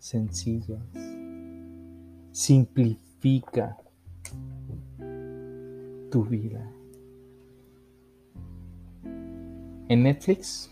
sencillas. 0.09 0.81
Simplifica 2.33 3.77
tu 6.11 6.25
vida. 6.25 6.67
En 9.89 10.03
Netflix 10.03 10.71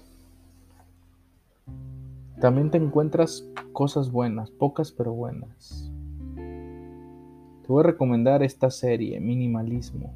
también 2.41 2.71
te 2.71 2.79
encuentras 2.79 3.47
cosas 3.73 4.11
buenas, 4.11 4.51
pocas 4.51 4.91
pero 4.91 5.13
buenas. 5.13 5.91
Te 6.35 7.69
voy 7.69 7.81
a 7.81 7.87
recomendar 7.89 8.43
esta 8.43 8.71
serie, 8.71 9.21
Minimalismo. 9.21 10.15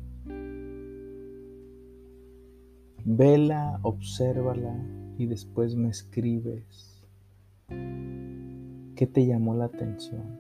Vela, 3.05 3.81
obsérvala 3.83 4.75
y 5.19 5.27
después 5.27 5.75
me 5.75 5.89
escribes. 5.91 7.05
¿Qué 9.01 9.07
te 9.07 9.25
llamó 9.25 9.55
la 9.55 9.65
atención? 9.65 10.39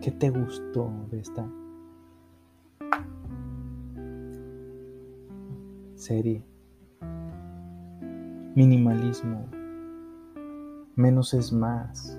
¿Qué 0.00 0.10
te 0.10 0.30
gustó 0.30 0.90
de 1.10 1.20
esta 1.20 1.46
serie? 5.94 6.42
Minimalismo 8.54 9.46
menos 10.96 11.34
es 11.34 11.52
más. 11.52 12.18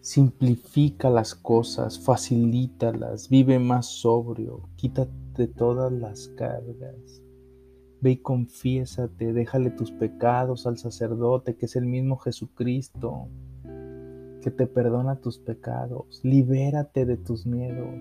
Simplifica 0.00 1.10
las 1.10 1.34
cosas, 1.34 1.98
facilítalas, 1.98 3.28
vive 3.28 3.58
más 3.58 3.86
sobrio, 3.86 4.68
quítate 4.76 5.48
todas 5.48 5.90
las 5.90 6.28
cargas. 6.36 7.20
Ve 8.00 8.12
y 8.12 8.16
confiésate, 8.16 9.32
déjale 9.34 9.70
tus 9.70 9.92
pecados 9.92 10.66
al 10.66 10.78
sacerdote, 10.78 11.56
que 11.56 11.66
es 11.66 11.76
el 11.76 11.84
mismo 11.84 12.16
Jesucristo, 12.16 13.28
que 14.40 14.50
te 14.50 14.66
perdona 14.66 15.20
tus 15.20 15.38
pecados. 15.38 16.20
Libérate 16.24 17.04
de 17.04 17.18
tus 17.18 17.46
miedos. 17.46 18.00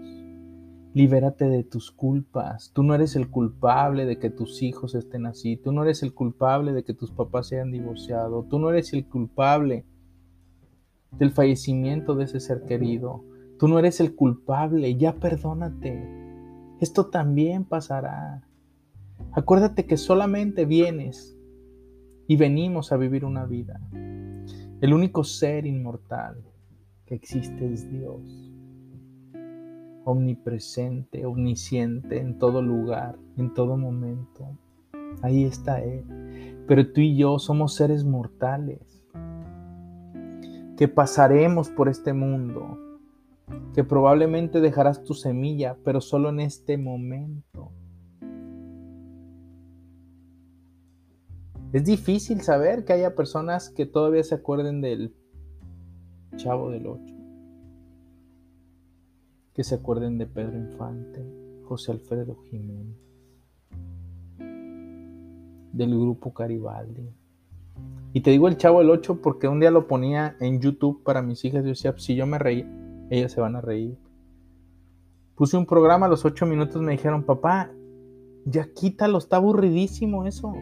Libérate 0.94 1.50
de 1.50 1.64
tus 1.64 1.92
culpas. 1.92 2.72
Tú 2.74 2.82
no 2.82 2.96
eres 2.96 3.16
el 3.16 3.30
culpable 3.30 4.06
de 4.06 4.18
que 4.18 4.30
tus 4.30 4.62
hijos 4.64 4.96
estén 4.96 5.26
así. 5.26 5.58
Tú 5.58 5.72
no 5.72 5.84
eres 5.84 6.02
el 6.02 6.14
culpable 6.14 6.72
de 6.72 6.84
que 6.84 6.94
tus 6.94 7.12
papás 7.12 7.48
se 7.48 7.56
hayan 7.56 7.72
divorciado. 7.72 8.44
Tú 8.44 8.58
no 8.58 8.70
eres 8.70 8.94
el 8.94 9.06
culpable 9.06 9.86
del 11.12 11.32
fallecimiento 11.32 12.16
de 12.16 12.24
ese 12.24 12.40
ser 12.40 12.64
querido. 12.64 13.24
Tú 13.60 13.68
no 13.68 13.78
eres 13.78 14.00
el 14.00 14.16
culpable. 14.16 14.96
Ya 14.96 15.16
perdónate. 15.20 16.08
Esto 16.80 17.08
también 17.08 17.66
pasará. 17.66 18.49
Acuérdate 19.32 19.86
que 19.86 19.98
solamente 19.98 20.66
vienes 20.66 21.38
y 22.28 22.36
venimos 22.36 22.92
a 22.92 22.98
vivir 22.98 23.26
una 23.26 23.46
vida. 23.46 23.80
El 24.82 24.94
único 24.94 25.24
ser 25.24 25.66
inmortal 25.66 26.44
que 27.06 27.16
existe 27.16 27.72
es 27.72 27.90
Dios 27.92 28.50
omnipresente, 30.10 31.26
omnisciente 31.26 32.20
en 32.20 32.38
todo 32.38 32.62
lugar, 32.62 33.18
en 33.38 33.54
todo 33.54 33.78
momento. 33.78 34.58
Ahí 35.22 35.44
está 35.44 35.82
Él. 35.82 36.04
Pero 36.68 36.92
tú 36.92 37.02
y 37.02 37.16
yo 37.16 37.40
somos 37.40 37.76
seres 37.76 38.04
mortales, 38.04 39.04
que 40.78 40.88
pasaremos 40.88 41.70
por 41.70 41.90
este 41.90 42.14
mundo, 42.14 42.78
que 43.74 43.84
probablemente 43.84 44.62
dejarás 44.62 45.04
tu 45.04 45.14
semilla, 45.14 45.78
pero 45.84 46.00
solo 46.02 46.30
en 46.30 46.40
este 46.40 46.78
momento. 46.78 47.72
Es 51.72 51.86
difícil 51.86 52.42
saber 52.42 52.84
que 52.84 52.94
haya 52.94 53.16
personas 53.16 53.70
que 53.70 53.86
todavía 53.86 54.24
se 54.24 54.36
acuerden 54.36 54.82
del 54.82 55.16
chavo 56.38 56.72
del 56.72 56.88
8 56.88 57.20
que 59.60 59.66
se 59.66 59.76
acuerden 59.76 60.18
de 60.18 60.26
Pedro 60.26 60.58
Infante, 60.58 61.22
José 61.66 61.92
Alfredo 61.92 62.38
Jiménez, 62.50 62.96
del 65.74 66.00
grupo 66.00 66.34
Caribaldi. 66.34 67.10
Y 68.14 68.22
te 68.22 68.32
digo 68.32 68.48
el 68.48 68.56
chavo 68.56 68.80
el 68.80 68.90
8 68.90 69.22
porque 69.22 69.50
un 69.50 69.60
día 69.60 69.70
lo 69.70 69.86
ponía 69.86 70.38
en 70.40 70.62
YouTube 70.62 71.04
para 71.04 71.22
mis 71.22 71.44
hijas. 71.44 71.64
Yo 71.64 71.72
decía, 71.72 71.94
si 71.98 72.16
yo 72.16 72.26
me 72.26 72.40
reí, 72.40 72.66
ellas 73.10 73.34
se 73.34 73.42
van 73.42 73.58
a 73.58 73.60
reír. 73.62 73.98
Puse 75.36 75.58
un 75.58 75.66
programa, 75.66 76.06
a 76.06 76.10
los 76.10 76.24
8 76.24 76.46
minutos 76.46 76.82
me 76.82 76.94
dijeron, 76.94 77.24
papá, 77.24 77.70
ya 78.46 78.72
quítalo, 78.74 79.18
está 79.18 79.36
aburridísimo 79.36 80.26
eso. 80.26 80.54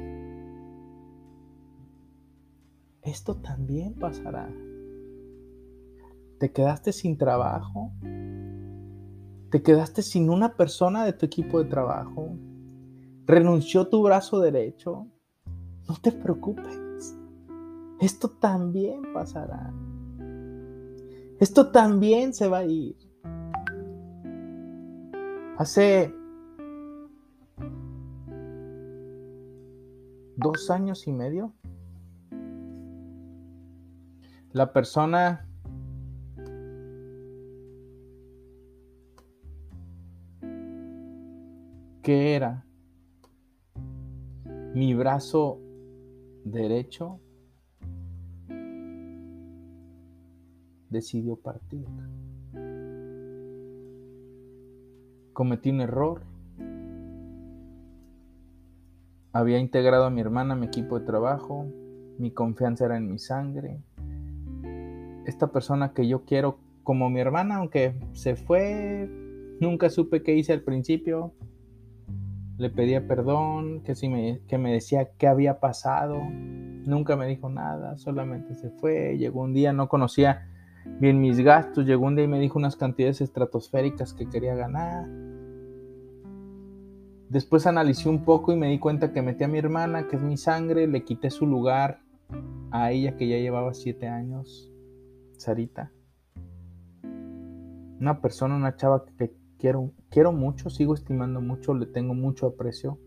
Esto 3.08 3.36
también 3.36 3.96
pasará. 3.96 4.48
¿Te 6.40 6.52
quedaste 6.52 6.92
sin 6.94 7.18
trabajo? 7.18 7.92
te 9.50 9.62
quedaste 9.62 10.02
sin 10.02 10.30
una 10.30 10.56
persona 10.56 11.06
de 11.06 11.14
tu 11.14 11.26
equipo 11.26 11.64
de 11.64 11.70
trabajo, 11.70 12.38
renunció 13.26 13.88
tu 13.88 14.04
brazo 14.04 14.40
derecho, 14.40 15.08
no 15.88 15.96
te 16.02 16.12
preocupes. 16.12 17.16
Esto 18.00 18.30
también 18.30 19.14
pasará. 19.14 19.74
Esto 21.40 21.72
también 21.72 22.34
se 22.34 22.48
va 22.48 22.60
a 22.60 22.66
ir. 22.66 22.96
Hace 25.58 26.14
dos 30.36 30.70
años 30.70 31.08
y 31.08 31.14
medio, 31.14 31.54
la 34.58 34.74
persona 34.74 35.48
¿Qué 42.02 42.36
era? 42.36 42.66
Mi 44.74 44.94
brazo 44.94 45.60
derecho 46.46 47.20
decidió 50.90 51.36
partir. 51.36 51.86
Cometí 55.34 55.70
un 55.70 55.82
error. 55.82 56.22
Había 59.34 59.60
integrado 59.60 60.06
a 60.06 60.10
mi 60.10 60.22
hermana 60.22 60.56
mi 60.56 60.68
equipo 60.68 60.98
de 60.98 61.06
trabajo. 61.06 61.66
Mi 62.18 62.32
confianza 62.32 62.86
era 62.86 62.96
en 62.96 63.12
mi 63.12 63.20
sangre. 63.20 63.82
Esta 65.28 65.52
persona 65.52 65.94
que 65.94 66.08
yo 66.08 66.26
quiero 66.26 66.58
como 66.84 67.10
mi 67.12 67.20
hermana, 67.20 67.58
aunque 67.58 67.94
se 68.14 68.36
fue, 68.36 69.08
nunca 69.60 69.92
supe 69.92 70.24
qué 70.24 70.36
hice 70.36 70.54
al 70.54 70.62
principio 70.62 71.34
le 72.58 72.72
pedía 72.72 73.08
perdón, 73.08 73.82
que, 73.84 73.96
si 73.96 74.10
me, 74.10 74.42
que 74.48 74.58
me 74.58 74.74
decía 74.74 75.12
qué 75.18 75.28
había 75.28 75.60
pasado. 75.60 76.18
Nunca 76.20 77.16
me 77.16 77.28
dijo 77.28 77.50
nada, 77.50 77.98
solamente 77.98 78.56
se 78.56 78.72
fue. 78.72 79.18
Llegó 79.18 79.42
un 79.42 79.54
día, 79.54 79.74
no 79.74 79.88
conocía 79.88 80.48
bien 81.00 81.22
mis 81.22 81.40
gastos. 81.40 81.86
Llegó 81.86 82.08
un 82.08 82.16
día 82.16 82.26
y 82.26 82.30
me 82.30 82.40
dijo 82.40 82.58
unas 82.58 82.76
cantidades 82.76 83.22
estratosféricas 83.22 84.14
que 84.14 84.28
quería 84.28 84.56
ganar. 84.56 85.08
Después 87.30 87.68
analicé 87.68 88.10
un 88.10 88.24
poco 88.24 88.54
y 88.54 88.56
me 88.56 88.70
di 88.70 88.80
cuenta 88.80 89.12
que 89.12 89.22
metí 89.22 89.44
a 89.44 89.48
mi 89.48 89.60
hermana, 89.60 90.08
que 90.08 90.16
es 90.16 90.22
mi 90.22 90.38
sangre, 90.38 90.88
le 90.88 91.04
quité 91.04 91.30
su 91.30 91.46
lugar 91.46 92.00
a 92.72 92.92
ella 92.92 93.18
que 93.18 93.28
ya 93.28 93.38
llevaba 93.38 93.74
siete 93.74 94.08
años, 94.08 94.72
Sarita. 95.38 95.92
Una 98.00 98.22
persona, 98.22 98.56
una 98.56 98.76
chava 98.76 99.06
que 99.18 99.36
quiero, 99.58 99.92
quiero 100.10 100.32
mucho, 100.32 100.70
sigo 100.70 100.94
estimando 100.94 101.42
mucho, 101.42 101.74
le 101.74 101.86
tengo 101.88 102.14
mucho 102.14 102.48
aprecio. 102.48 103.00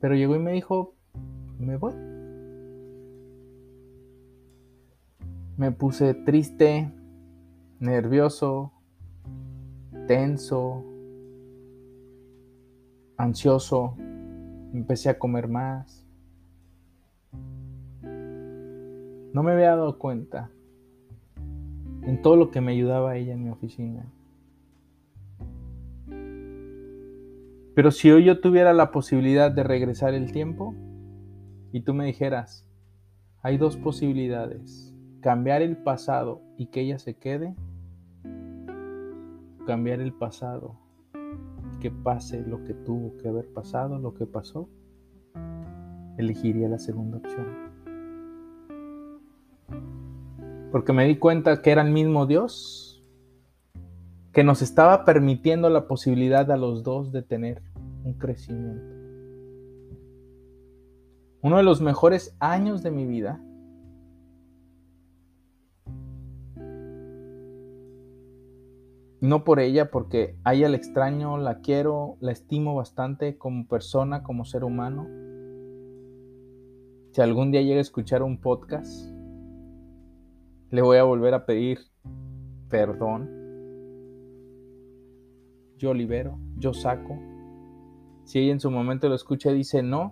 Pero 0.00 0.14
llegó 0.14 0.36
y 0.36 0.38
me 0.38 0.52
dijo, 0.52 0.94
me 1.58 1.76
voy. 1.76 1.94
Me 5.56 5.70
puse 5.70 6.14
triste, 6.14 6.92
nervioso, 7.78 8.72
tenso, 10.06 10.84
ansioso, 13.16 13.94
empecé 14.72 15.08
a 15.10 15.18
comer 15.18 15.48
más. 15.48 16.03
No 19.34 19.42
me 19.42 19.50
había 19.50 19.70
dado 19.70 19.98
cuenta 19.98 20.48
en 22.02 22.22
todo 22.22 22.36
lo 22.36 22.52
que 22.52 22.60
me 22.60 22.70
ayudaba 22.70 23.16
ella 23.16 23.32
en 23.32 23.42
mi 23.42 23.50
oficina. 23.50 24.06
Pero 27.74 27.90
si 27.90 28.12
hoy 28.12 28.26
yo 28.26 28.40
tuviera 28.40 28.72
la 28.72 28.92
posibilidad 28.92 29.50
de 29.50 29.64
regresar 29.64 30.14
el 30.14 30.30
tiempo 30.30 30.72
y 31.72 31.80
tú 31.80 31.94
me 31.94 32.06
dijeras, 32.06 32.64
hay 33.42 33.58
dos 33.58 33.76
posibilidades, 33.76 34.94
cambiar 35.20 35.62
el 35.62 35.78
pasado 35.78 36.40
y 36.56 36.66
que 36.66 36.82
ella 36.82 37.00
se 37.00 37.16
quede, 37.16 37.56
cambiar 39.66 40.00
el 40.00 40.12
pasado, 40.12 40.78
que 41.80 41.90
pase 41.90 42.46
lo 42.46 42.62
que 42.62 42.72
tuvo 42.72 43.16
que 43.16 43.26
haber 43.26 43.52
pasado, 43.52 43.98
lo 43.98 44.14
que 44.14 44.26
pasó, 44.26 44.68
elegiría 46.18 46.68
la 46.68 46.78
segunda 46.78 47.18
opción. 47.18 47.73
Porque 50.74 50.92
me 50.92 51.06
di 51.06 51.18
cuenta 51.18 51.62
que 51.62 51.70
era 51.70 51.82
el 51.82 51.92
mismo 51.92 52.26
Dios 52.26 53.00
que 54.32 54.42
nos 54.42 54.60
estaba 54.60 55.04
permitiendo 55.04 55.70
la 55.70 55.86
posibilidad 55.86 56.50
a 56.50 56.56
los 56.56 56.82
dos 56.82 57.12
de 57.12 57.22
tener 57.22 57.62
un 58.02 58.14
crecimiento. 58.14 58.84
Uno 61.42 61.58
de 61.58 61.62
los 61.62 61.80
mejores 61.80 62.36
años 62.40 62.82
de 62.82 62.90
mi 62.90 63.06
vida 63.06 63.40
no 69.20 69.44
por 69.44 69.60
ella, 69.60 69.92
porque 69.92 70.36
a 70.42 70.54
ella 70.54 70.68
la 70.68 70.76
extraño, 70.76 71.38
la 71.38 71.60
quiero, 71.60 72.16
la 72.18 72.32
estimo 72.32 72.74
bastante 72.74 73.38
como 73.38 73.68
persona, 73.68 74.24
como 74.24 74.44
ser 74.44 74.64
humano. 74.64 75.06
Si 77.12 77.20
algún 77.20 77.52
día 77.52 77.62
llega 77.62 77.78
a 77.78 77.80
escuchar 77.80 78.24
un 78.24 78.40
podcast, 78.40 79.13
le 80.74 80.82
voy 80.82 80.96
a 80.96 81.04
volver 81.04 81.34
a 81.34 81.46
pedir 81.46 81.78
perdón. 82.68 83.30
Yo 85.78 85.94
libero, 85.94 86.36
yo 86.56 86.74
saco. 86.74 87.16
Si 88.24 88.40
ella 88.40 88.54
en 88.54 88.58
su 88.58 88.72
momento 88.72 89.08
lo 89.08 89.14
escucha 89.14 89.52
y 89.52 89.54
dice 89.54 89.84
no, 89.84 90.10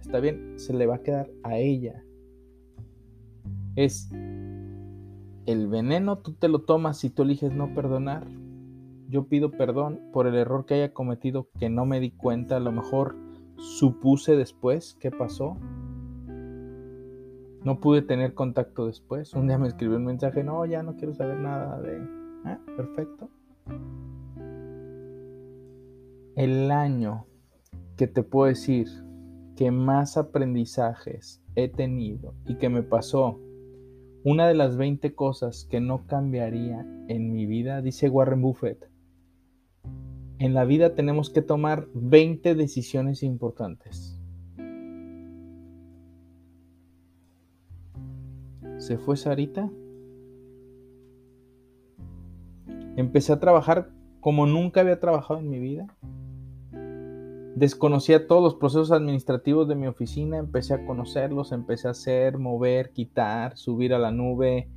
está 0.00 0.20
bien, 0.20 0.58
se 0.58 0.72
le 0.72 0.86
va 0.86 0.96
a 0.96 1.02
quedar 1.02 1.30
a 1.42 1.58
ella. 1.58 2.02
Es 3.76 4.10
el 5.44 5.68
veneno 5.68 6.16
tú 6.16 6.32
te 6.32 6.48
lo 6.48 6.60
tomas 6.60 6.96
si 6.96 7.10
tú 7.10 7.24
eliges 7.24 7.52
no 7.52 7.74
perdonar. 7.74 8.26
Yo 9.06 9.28
pido 9.28 9.50
perdón 9.50 10.00
por 10.14 10.26
el 10.26 10.34
error 10.34 10.64
que 10.64 10.74
haya 10.74 10.94
cometido 10.94 11.50
que 11.58 11.68
no 11.68 11.84
me 11.84 12.00
di 12.00 12.10
cuenta, 12.10 12.56
a 12.56 12.60
lo 12.60 12.72
mejor 12.72 13.16
supuse 13.58 14.34
después 14.34 14.96
qué 14.98 15.10
pasó. 15.10 15.58
No 17.64 17.80
pude 17.80 18.02
tener 18.02 18.34
contacto 18.34 18.86
después. 18.86 19.34
Un 19.34 19.46
día 19.46 19.58
me 19.58 19.68
escribió 19.68 19.96
un 19.96 20.06
mensaje, 20.06 20.42
no, 20.42 20.64
ya 20.64 20.82
no 20.82 20.96
quiero 20.96 21.14
saber 21.14 21.38
nada 21.38 21.80
de... 21.80 22.00
Ah, 22.44 22.58
perfecto. 22.76 23.28
El 26.36 26.70
año 26.70 27.26
que 27.96 28.06
te 28.06 28.22
puedo 28.22 28.46
decir 28.46 28.88
que 29.56 29.70
más 29.70 30.16
aprendizajes 30.16 31.42
he 31.54 31.68
tenido 31.68 32.34
y 32.46 32.54
que 32.54 32.70
me 32.70 32.82
pasó 32.82 33.38
una 34.22 34.46
de 34.48 34.54
las 34.54 34.76
20 34.76 35.14
cosas 35.14 35.66
que 35.70 35.80
no 35.80 36.06
cambiaría 36.06 36.86
en 37.08 37.32
mi 37.32 37.46
vida, 37.46 37.82
dice 37.82 38.08
Warren 38.08 38.42
Buffett. 38.42 38.90
En 40.38 40.54
la 40.54 40.64
vida 40.64 40.94
tenemos 40.94 41.30
que 41.30 41.42
tomar 41.42 41.88
20 41.94 42.54
decisiones 42.54 43.22
importantes. 43.22 44.19
Se 48.90 48.98
fue 48.98 49.16
Sarita. 49.16 49.70
Empecé 52.96 53.32
a 53.32 53.38
trabajar 53.38 53.92
como 54.18 54.46
nunca 54.46 54.80
había 54.80 54.98
trabajado 54.98 55.38
en 55.38 55.48
mi 55.48 55.60
vida. 55.60 55.86
Desconocía 57.54 58.26
todos 58.26 58.42
los 58.42 58.56
procesos 58.56 58.90
administrativos 58.90 59.68
de 59.68 59.76
mi 59.76 59.86
oficina, 59.86 60.38
empecé 60.38 60.74
a 60.74 60.84
conocerlos, 60.84 61.52
empecé 61.52 61.86
a 61.86 61.92
hacer, 61.92 62.38
mover, 62.38 62.90
quitar, 62.90 63.56
subir 63.56 63.94
a 63.94 63.98
la 64.00 64.10
nube, 64.10 64.68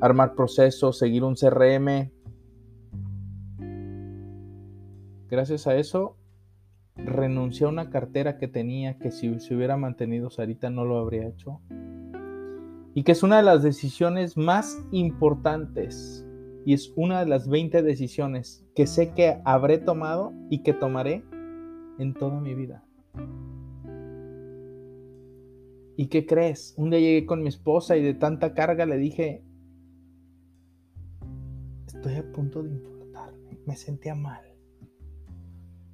armar 0.00 0.36
procesos, 0.36 0.96
seguir 0.96 1.24
un 1.24 1.34
CRM. 1.34 2.12
Gracias 5.28 5.66
a 5.66 5.74
eso, 5.74 6.16
renuncié 6.94 7.66
a 7.66 7.70
una 7.70 7.90
cartera 7.90 8.38
que 8.38 8.46
tenía 8.46 8.96
que 9.00 9.10
si 9.10 9.40
se 9.40 9.56
hubiera 9.56 9.76
mantenido 9.76 10.30
Sarita 10.30 10.70
no 10.70 10.84
lo 10.84 10.98
habría 11.00 11.26
hecho. 11.26 11.60
Y 12.96 13.02
que 13.02 13.12
es 13.12 13.22
una 13.22 13.36
de 13.36 13.42
las 13.42 13.62
decisiones 13.62 14.38
más 14.38 14.82
importantes 14.90 16.26
y 16.64 16.72
es 16.72 16.94
una 16.96 17.20
de 17.20 17.26
las 17.26 17.46
20 17.46 17.82
decisiones 17.82 18.66
que 18.74 18.86
sé 18.86 19.12
que 19.12 19.38
habré 19.44 19.76
tomado 19.76 20.32
y 20.48 20.62
que 20.62 20.72
tomaré 20.72 21.22
en 21.98 22.14
toda 22.14 22.40
mi 22.40 22.54
vida. 22.54 22.86
¿Y 25.98 26.06
qué 26.06 26.24
crees? 26.24 26.72
Un 26.78 26.88
día 26.88 27.00
llegué 27.00 27.26
con 27.26 27.42
mi 27.42 27.48
esposa 27.48 27.98
y 27.98 28.02
de 28.02 28.14
tanta 28.14 28.54
carga 28.54 28.86
le 28.86 28.96
dije, 28.96 29.44
estoy 31.86 32.14
a 32.14 32.32
punto 32.32 32.62
de 32.62 32.70
infartarme, 32.70 33.58
me 33.66 33.76
sentía 33.76 34.14
mal. 34.14 34.42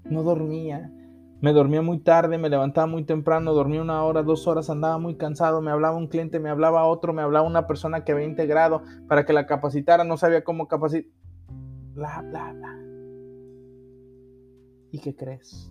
No 0.05 0.23
dormía, 0.23 0.93
me 1.43 1.53
dormía 1.53 1.83
muy 1.83 1.99
tarde, 1.99 2.39
me 2.39 2.49
levantaba 2.49 2.87
muy 2.87 3.03
temprano, 3.03 3.53
dormía 3.53 3.83
una 3.83 4.05
hora, 4.05 4.23
dos 4.23 4.47
horas, 4.47 4.71
andaba 4.71 4.99
muy 4.99 5.17
cansado, 5.17 5.61
me 5.61 5.73
hablaba 5.73 5.97
un 5.97 6.07
cliente, 6.07 6.39
me 6.39 6.49
hablaba 6.49 6.87
otro, 6.87 7.13
me 7.13 7.21
hablaba 7.21 7.45
una 7.45 7.67
persona 7.67 8.05
que 8.05 8.13
había 8.13 8.27
integrado 8.27 8.85
para 9.09 9.27
que 9.27 9.33
la 9.33 9.45
capacitara, 9.45 10.05
no 10.05 10.17
sabía 10.17 10.45
cómo 10.45 10.69
capacitar, 10.69 11.11
bla, 11.95 12.23
bla, 12.23 12.53
bla. 12.53 12.79
¿Y 14.93 15.01
qué 15.01 15.17
crees? 15.17 15.69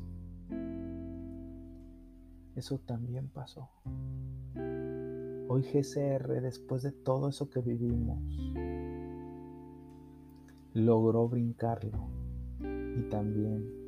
Eso 2.57 2.77
también 2.79 3.29
pasó. 3.29 3.69
Hoy 5.47 5.63
GCR, 5.63 6.41
después 6.41 6.83
de 6.83 6.91
todo 6.91 7.29
eso 7.29 7.49
que 7.49 7.61
vivimos, 7.61 8.19
logró 10.73 11.29
brincarlo. 11.29 12.09
Y 12.59 13.09
también 13.09 13.80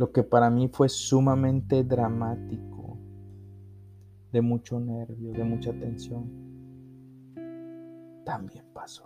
lo 0.00 0.12
que 0.12 0.22
para 0.22 0.48
mí 0.48 0.66
fue 0.72 0.88
sumamente 0.88 1.84
dramático, 1.84 2.96
de 4.32 4.40
mucho 4.40 4.80
nervio, 4.80 5.30
de 5.34 5.44
mucha 5.44 5.74
tensión, 5.74 6.24
también 8.24 8.64
pasó. 8.72 9.04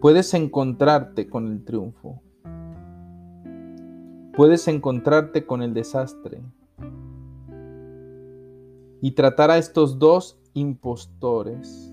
Puedes 0.00 0.32
encontrarte 0.32 1.28
con 1.28 1.46
el 1.48 1.62
triunfo 1.62 2.22
puedes 4.34 4.66
encontrarte 4.66 5.44
con 5.44 5.60
el 5.60 5.74
desastre 5.74 6.40
y 9.02 9.10
tratar 9.10 9.50
a 9.50 9.58
estos 9.58 9.98
dos 9.98 10.40
impostores 10.54 11.92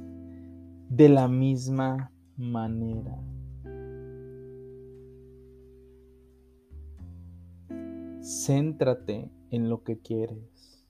de 0.87 1.09
la 1.09 1.27
misma 1.27 2.13
manera. 2.37 3.17
Céntrate 8.21 9.29
en 9.51 9.69
lo 9.69 9.83
que 9.83 9.99
quieres. 9.99 10.83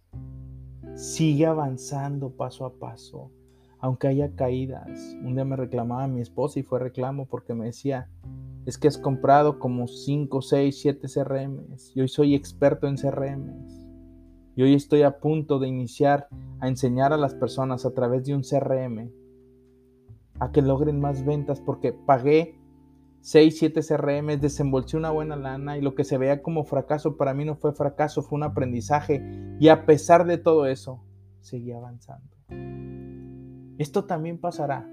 Sigue 0.95 1.45
avanzando 1.45 2.31
paso 2.31 2.65
a 2.65 2.73
paso, 2.73 3.31
aunque 3.79 4.07
haya 4.07 4.33
caídas. 4.35 5.15
Un 5.23 5.35
día 5.35 5.45
me 5.45 5.57
reclamaba 5.57 6.07
mi 6.07 6.21
esposa 6.21 6.59
y 6.59 6.63
fue 6.63 6.79
reclamo 6.79 7.25
porque 7.25 7.53
me 7.53 7.65
decía, 7.65 8.09
es 8.65 8.77
que 8.77 8.87
has 8.87 8.97
comprado 8.97 9.59
como 9.59 9.87
5, 9.87 10.41
6, 10.41 10.79
7 10.81 11.07
CRMs 11.13 11.91
y 11.95 12.01
hoy 12.01 12.07
soy 12.07 12.35
experto 12.35 12.87
en 12.87 12.95
CRMs. 12.95 13.85
Y 14.55 14.63
hoy 14.63 14.73
estoy 14.73 15.01
a 15.01 15.19
punto 15.19 15.59
de 15.59 15.67
iniciar 15.67 16.29
a 16.61 16.69
enseñar 16.69 17.11
a 17.11 17.17
las 17.17 17.35
personas 17.35 17.85
a 17.85 17.93
través 17.93 18.23
de 18.23 18.33
un 18.33 18.41
CRM 18.41 19.11
a 20.39 20.51
que 20.51 20.61
logren 20.61 20.99
más 20.99 21.25
ventas 21.25 21.61
porque 21.61 21.93
pagué 21.93 22.59
6, 23.21 23.57
7 23.57 23.81
CRMs, 23.81 24.41
desembolsé 24.41 24.97
una 24.97 25.09
buena 25.09 25.35
lana 25.35 25.77
y 25.77 25.81
lo 25.81 25.95
que 25.95 26.03
se 26.03 26.17
veía 26.17 26.43
como 26.43 26.63
fracaso 26.63 27.17
para 27.17 27.33
mí 27.33 27.43
no 27.43 27.55
fue 27.55 27.73
fracaso, 27.73 28.21
fue 28.21 28.37
un 28.37 28.43
aprendizaje 28.43 29.23
y 29.59 29.69
a 29.69 29.85
pesar 29.85 30.25
de 30.25 30.37
todo 30.37 30.67
eso, 30.67 31.03
seguí 31.39 31.71
avanzando. 31.71 32.35
Esto 33.77 34.05
también 34.05 34.39
pasará 34.39 34.87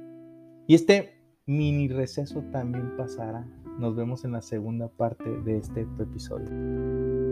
y 0.66 0.74
este 0.74 1.22
mini 1.46 1.88
receso 1.88 2.42
también 2.52 2.96
pasará. 2.96 3.46
Nos 3.78 3.96
vemos 3.96 4.24
en 4.24 4.32
la 4.32 4.42
segunda 4.42 4.88
parte 4.88 5.28
de 5.44 5.58
este 5.58 5.82
episodio. 5.98 7.31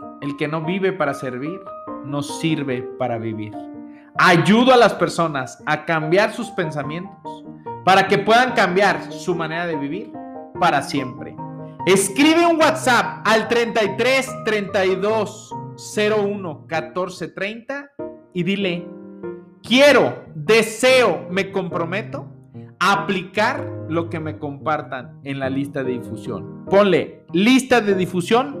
El 0.21 0.37
que 0.37 0.47
no 0.47 0.63
vive 0.63 0.93
para 0.93 1.13
servir, 1.13 1.59
no 2.05 2.21
sirve 2.21 2.83
para 2.99 3.17
vivir. 3.17 3.53
Ayudo 4.17 4.71
a 4.71 4.77
las 4.77 4.93
personas 4.93 5.61
a 5.65 5.85
cambiar 5.85 6.31
sus 6.31 6.49
pensamientos 6.51 7.43
para 7.83 8.07
que 8.07 8.19
puedan 8.19 8.53
cambiar 8.53 9.11
su 9.11 9.33
manera 9.33 9.65
de 9.65 9.75
vivir 9.75 10.11
para 10.59 10.83
siempre. 10.83 11.35
Escribe 11.87 12.45
un 12.45 12.57
WhatsApp 12.57 13.25
al 13.25 13.47
33 13.47 14.43
32 14.45 15.55
01 15.97 16.67
14 16.67 17.27
30 17.29 17.91
y 18.33 18.43
dile 18.43 18.87
quiero, 19.63 20.25
deseo, 20.35 21.27
me 21.31 21.51
comprometo 21.51 22.27
a 22.79 22.93
aplicar 22.93 23.67
lo 23.89 24.09
que 24.09 24.19
me 24.19 24.37
compartan 24.37 25.19
en 25.23 25.39
la 25.39 25.49
lista 25.49 25.83
de 25.83 25.93
difusión. 25.93 26.65
Ponle 26.65 27.25
lista 27.33 27.81
de 27.81 27.95
difusión 27.95 28.60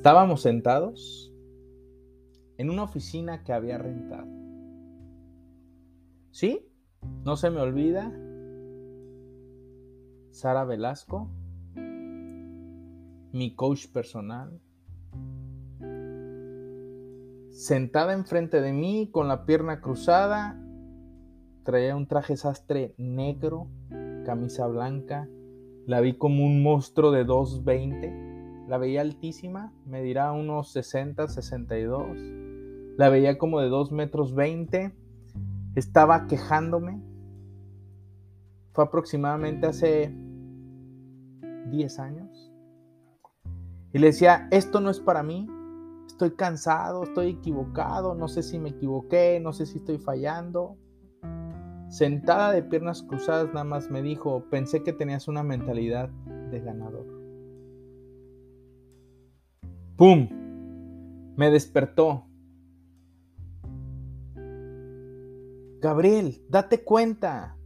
Estábamos 0.00 0.40
sentados 0.40 1.30
en 2.56 2.70
una 2.70 2.84
oficina 2.84 3.44
que 3.44 3.52
había 3.52 3.76
rentado. 3.76 4.26
¿Sí? 6.30 6.66
No 7.22 7.36
se 7.36 7.50
me 7.50 7.60
olvida. 7.60 8.10
Sara 10.30 10.64
Velasco, 10.64 11.28
mi 11.74 13.54
coach 13.54 13.88
personal, 13.88 14.58
sentada 17.50 18.14
enfrente 18.14 18.62
de 18.62 18.72
mí 18.72 19.10
con 19.12 19.28
la 19.28 19.44
pierna 19.44 19.82
cruzada, 19.82 20.58
traía 21.62 21.94
un 21.94 22.06
traje 22.06 22.38
sastre 22.38 22.94
negro, 22.96 23.68
camisa 24.24 24.66
blanca, 24.66 25.28
la 25.84 26.00
vi 26.00 26.16
como 26.16 26.46
un 26.46 26.62
monstruo 26.62 27.10
de 27.10 27.26
2.20, 27.26 28.29
la 28.70 28.78
veía 28.78 29.00
altísima, 29.00 29.72
me 29.84 30.00
dirá 30.00 30.30
unos 30.30 30.70
60, 30.70 31.26
62, 31.26 32.06
la 32.96 33.08
veía 33.08 33.36
como 33.36 33.58
de 33.58 33.68
2 33.68 33.90
metros 33.90 34.32
20, 34.32 34.94
estaba 35.74 36.28
quejándome, 36.28 37.02
fue 38.72 38.84
aproximadamente 38.84 39.66
hace 39.66 40.14
10 41.66 41.98
años, 41.98 42.52
y 43.92 43.98
le 43.98 44.06
decía, 44.06 44.46
esto 44.52 44.80
no 44.80 44.90
es 44.90 45.00
para 45.00 45.24
mí, 45.24 45.48
estoy 46.06 46.30
cansado, 46.36 47.02
estoy 47.02 47.30
equivocado, 47.30 48.14
no 48.14 48.28
sé 48.28 48.44
si 48.44 48.60
me 48.60 48.68
equivoqué, 48.68 49.40
no 49.40 49.52
sé 49.52 49.66
si 49.66 49.78
estoy 49.78 49.98
fallando. 49.98 50.76
Sentada 51.88 52.52
de 52.52 52.62
piernas 52.62 53.02
cruzadas 53.02 53.48
nada 53.48 53.64
más 53.64 53.90
me 53.90 54.00
dijo, 54.00 54.44
pensé 54.48 54.84
que 54.84 54.92
tenías 54.92 55.26
una 55.26 55.42
mentalidad 55.42 56.08
de 56.52 56.60
ganador. 56.60 57.19
¡Pum! 60.00 60.30
Me 61.36 61.50
despertó. 61.50 62.24
Gabriel, 65.82 66.42
date 66.48 66.82
cuenta. 66.84 67.58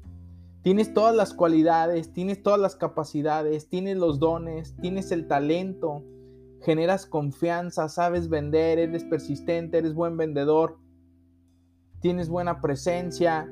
Tienes 0.62 0.92
todas 0.94 1.14
las 1.14 1.32
cualidades, 1.32 2.12
tienes 2.12 2.42
todas 2.42 2.58
las 2.58 2.74
capacidades, 2.74 3.68
tienes 3.68 3.98
los 3.98 4.18
dones, 4.18 4.74
tienes 4.80 5.12
el 5.12 5.28
talento 5.28 6.02
generas 6.60 7.06
confianza, 7.06 7.88
sabes 7.88 8.28
vender, 8.28 8.80
eres 8.80 9.04
persistente, 9.04 9.78
eres 9.78 9.94
buen 9.94 10.16
vendedor, 10.16 10.78
tienes 12.00 12.28
buena 12.28 12.60
presencia. 12.60 13.46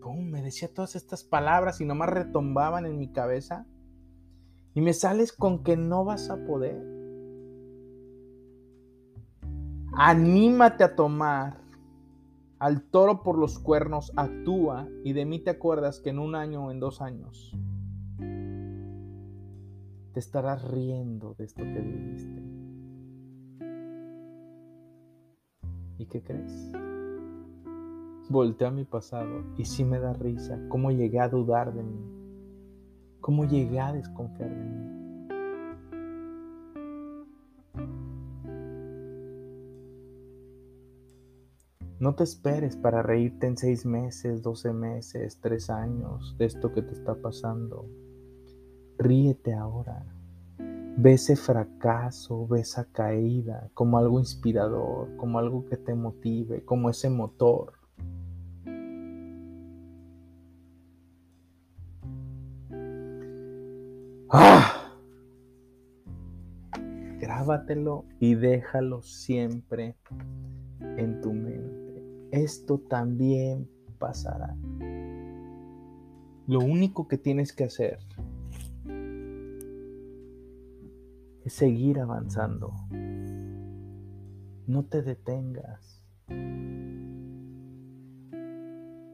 ¡Pum! 0.00 0.30
Me 0.30 0.42
decía 0.42 0.72
todas 0.74 0.96
estas 0.96 1.22
palabras 1.22 1.80
y 1.80 1.84
nomás 1.84 2.08
retombaban 2.08 2.86
en 2.86 2.98
mi 2.98 3.12
cabeza. 3.12 3.68
Y 4.74 4.80
me 4.80 4.94
sales 4.94 5.32
con 5.32 5.62
que 5.62 5.76
no 5.76 6.04
vas 6.04 6.28
a 6.28 6.44
poder. 6.44 6.95
Anímate 9.98 10.84
a 10.84 10.94
tomar 10.94 11.56
al 12.58 12.82
toro 12.82 13.22
por 13.22 13.38
los 13.38 13.58
cuernos, 13.58 14.12
actúa 14.14 14.86
y 15.04 15.14
de 15.14 15.24
mí 15.24 15.38
te 15.38 15.48
acuerdas 15.48 16.00
que 16.00 16.10
en 16.10 16.18
un 16.18 16.34
año 16.34 16.66
o 16.66 16.70
en 16.70 16.80
dos 16.80 17.00
años 17.00 17.56
te 20.12 20.20
estarás 20.20 20.70
riendo 20.70 21.34
de 21.38 21.44
esto 21.44 21.62
que 21.62 21.80
viviste. 21.80 22.42
¿Y 25.96 26.04
qué 26.04 26.22
crees? 26.22 26.72
Volteé 28.28 28.66
a 28.66 28.70
mi 28.70 28.84
pasado 28.84 29.44
y 29.56 29.64
sí 29.64 29.82
me 29.82 29.98
da 29.98 30.12
risa 30.12 30.60
cómo 30.68 30.90
llegué 30.90 31.20
a 31.20 31.30
dudar 31.30 31.72
de 31.72 31.82
mí, 31.82 32.04
cómo 33.22 33.46
llegué 33.46 33.80
a 33.80 33.94
desconfiar 33.94 34.50
de 34.50 34.62
mí. 34.62 35.05
No 41.98 42.14
te 42.14 42.24
esperes 42.24 42.76
para 42.76 43.02
reírte 43.02 43.46
en 43.46 43.56
seis 43.56 43.86
meses, 43.86 44.42
doce 44.42 44.70
meses, 44.70 45.38
tres 45.40 45.70
años 45.70 46.36
de 46.36 46.44
esto 46.44 46.70
que 46.74 46.82
te 46.82 46.92
está 46.92 47.14
pasando. 47.14 47.86
Ríete 48.98 49.54
ahora. 49.54 50.04
Ve 50.98 51.14
ese 51.14 51.36
fracaso, 51.36 52.46
ve 52.48 52.60
esa 52.60 52.84
caída 52.84 53.70
como 53.72 53.96
algo 53.96 54.18
inspirador, 54.18 55.16
como 55.16 55.38
algo 55.38 55.64
que 55.64 55.78
te 55.78 55.94
motive, 55.94 56.66
como 56.66 56.90
ese 56.90 57.08
motor. 57.08 57.72
¡Ah! 64.30 64.92
Grábatelo 67.18 68.04
y 68.20 68.34
déjalo 68.34 69.00
siempre 69.02 69.96
en 70.80 71.20
tu. 71.22 71.35
Esto 72.36 72.76
también 72.78 73.66
pasará. 73.98 74.54
Lo 76.46 76.58
único 76.58 77.08
que 77.08 77.16
tienes 77.16 77.54
que 77.54 77.64
hacer 77.64 77.98
es 81.42 81.52
seguir 81.54 81.98
avanzando. 81.98 82.74
No 84.66 84.84
te 84.84 85.00
detengas. 85.00 86.04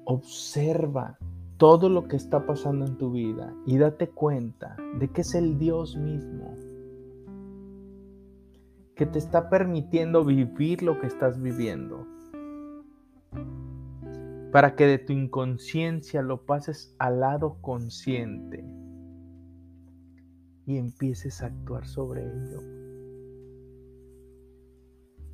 Observa 0.05 1.17
todo 1.59 1.89
lo 1.89 2.09
que 2.09 2.17
está 2.17 2.45
pasando 2.45 2.87
en 2.87 2.99
tu 2.99 3.13
vida 3.13 3.55
y 3.67 3.79
date 3.79 4.09
cuenta 4.09 4.75
de 4.99 5.07
que 5.07 5.21
es 5.21 5.37
el 5.37 5.61
Dios 5.61 5.97
mismo 5.97 6.57
que 8.97 9.07
te 9.07 9.21
está 9.21 9.49
permitiendo 9.49 10.25
vivir 10.25 10.83
lo 10.83 10.99
que 10.99 11.07
estás 11.07 11.41
viviendo. 11.41 12.05
Para 14.53 14.77
que 14.77 14.87
de 14.87 14.99
tu 14.99 15.15
inconsciencia 15.15 16.21
lo 16.21 16.45
pases 16.45 16.95
al 16.99 17.21
lado 17.21 17.57
consciente 17.63 18.63
y 20.67 20.77
empieces 20.77 21.43
a 21.43 21.47
actuar 21.47 21.87
sobre 21.87 22.23
ello. 22.23 22.61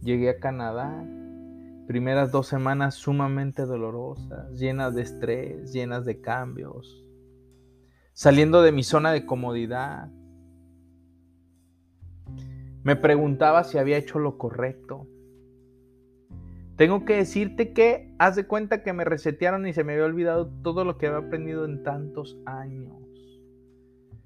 Llegué 0.01 0.31
a 0.31 0.39
Canadá, 0.39 1.05
primeras 1.89 2.31
dos 2.31 2.47
semanas 2.47 2.95
sumamente 2.95 3.63
dolorosas, 3.63 4.53
llenas 4.59 4.95
de 4.95 5.03
estrés, 5.03 5.73
llenas 5.73 6.05
de 6.05 6.21
cambios, 6.21 7.05
saliendo 8.13 8.63
de 8.63 8.71
mi 8.71 8.85
zona 8.85 9.11
de 9.11 9.27
comodidad. 9.27 10.13
Me 12.85 12.95
preguntaba 12.95 13.65
si 13.65 13.79
había 13.79 13.99
hecho 13.99 14.21
lo 14.21 14.39
correcto. 14.39 15.09
Tengo 16.79 17.05
que 17.05 17.17
decirte 17.17 17.73
que 17.73 18.15
haz 18.21 18.37
de 18.37 18.47
cuenta 18.47 18.85
que 18.85 18.93
me 18.93 19.05
resetearon 19.05 19.67
y 19.67 19.73
se 19.73 19.83
me 19.83 19.95
había 19.95 20.05
olvidado 20.05 20.47
todo 20.63 20.85
lo 20.85 20.97
que 20.97 21.09
había 21.09 21.27
aprendido 21.27 21.65
en 21.65 21.83
tantos 21.83 22.39
años. 22.47 23.03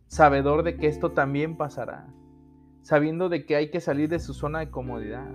Sabedor 0.06 0.62
de 0.62 0.76
que 0.76 0.86
esto 0.86 1.12
también 1.12 1.56
pasará, 1.56 2.12
sabiendo 2.82 3.30
de 3.30 3.46
que 3.46 3.56
hay 3.56 3.70
que 3.70 3.80
salir 3.80 4.10
de 4.10 4.18
su 4.18 4.34
zona 4.34 4.58
de 4.58 4.70
comodidad, 4.70 5.34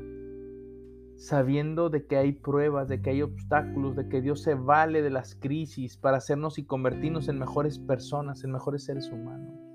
sabiendo 1.15 1.89
de 1.89 2.05
que 2.05 2.17
hay 2.17 2.33
pruebas, 2.33 2.87
de 2.87 3.01
que 3.01 3.09
hay 3.09 3.23
obstáculos, 3.23 3.95
de 3.95 4.07
que 4.09 4.21
Dios 4.21 4.43
se 4.43 4.53
vale 4.53 5.01
de 5.01 5.09
las 5.09 5.33
crisis 5.33 5.97
para 5.97 6.17
hacernos 6.17 6.59
y 6.59 6.67
convertirnos 6.67 7.29
en 7.29 7.39
mejores 7.39 7.79
personas, 7.79 8.43
en 8.43 8.51
mejores 8.51 8.83
seres 8.83 9.11
humanos. 9.11 9.66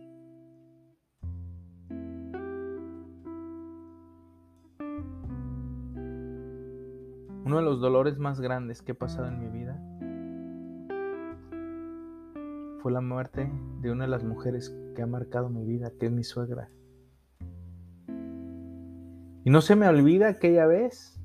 Uno 7.45 7.57
de 7.57 7.63
los 7.63 7.81
dolores 7.81 8.19
más 8.19 8.41
grandes 8.41 8.83
que 8.83 8.93
he 8.93 8.95
pasado 8.95 9.27
en 9.27 9.41
mi 9.41 9.49
vida 9.49 9.81
fue 12.81 12.93
la 12.93 13.01
muerte 13.01 13.51
de 13.81 13.91
una 13.91 14.05
de 14.05 14.11
las 14.11 14.23
mujeres 14.23 14.77
que 14.95 15.03
ha 15.03 15.07
marcado 15.07 15.49
mi 15.49 15.65
vida, 15.65 15.93
que 15.99 16.07
es 16.07 16.13
mi 16.13 16.23
suegra. 16.23 16.71
Y 19.45 19.51
no 19.51 19.61
se 19.61 19.75
me 19.75 19.89
olvida 19.89 20.29
aquella 20.29 20.67
vez 20.67 21.21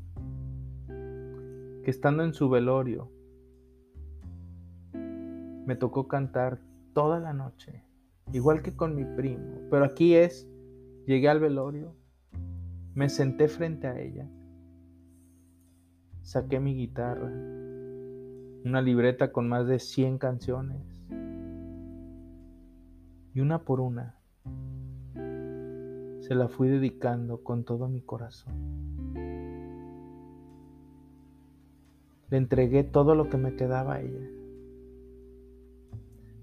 que 0.88 1.92
estando 1.92 2.24
en 2.24 2.34
su 2.34 2.50
velorio, 2.50 3.12
me 4.94 5.76
tocó 5.76 6.08
cantar 6.08 6.60
toda 6.94 7.20
la 7.20 7.34
noche, 7.34 7.84
igual 8.34 8.64
que 8.64 8.76
con 8.76 8.96
mi 8.96 9.06
primo. 9.06 9.68
Pero 9.70 9.86
aquí 9.86 10.16
es, 10.16 10.50
llegué 11.06 11.30
al 11.30 11.40
velorio, 11.40 11.96
me 12.96 13.10
senté 13.10 13.48
frente 13.48 13.86
a 13.86 14.00
ella, 14.00 14.28
saqué 16.28 16.60
mi 16.60 16.76
guitarra, 16.76 17.32
una 18.66 18.82
libreta 18.82 19.32
con 19.32 19.48
más 19.48 19.66
de 19.66 19.80
100 19.80 20.18
canciones, 20.18 20.82
y 23.34 23.40
una 23.40 23.64
por 23.64 23.80
una 23.80 24.20
se 26.20 26.36
la 26.36 26.50
fui 26.50 26.68
dedicando 26.68 27.44
con 27.44 27.64
todo 27.64 27.88
mi 27.88 28.02
corazón. 28.02 28.54
Le 32.30 32.36
entregué 32.36 32.84
todo 32.84 33.16
lo 33.16 33.30
que 33.30 33.38
me 33.38 33.56
quedaba 33.56 33.94
a 33.94 34.02
ella, 34.02 34.28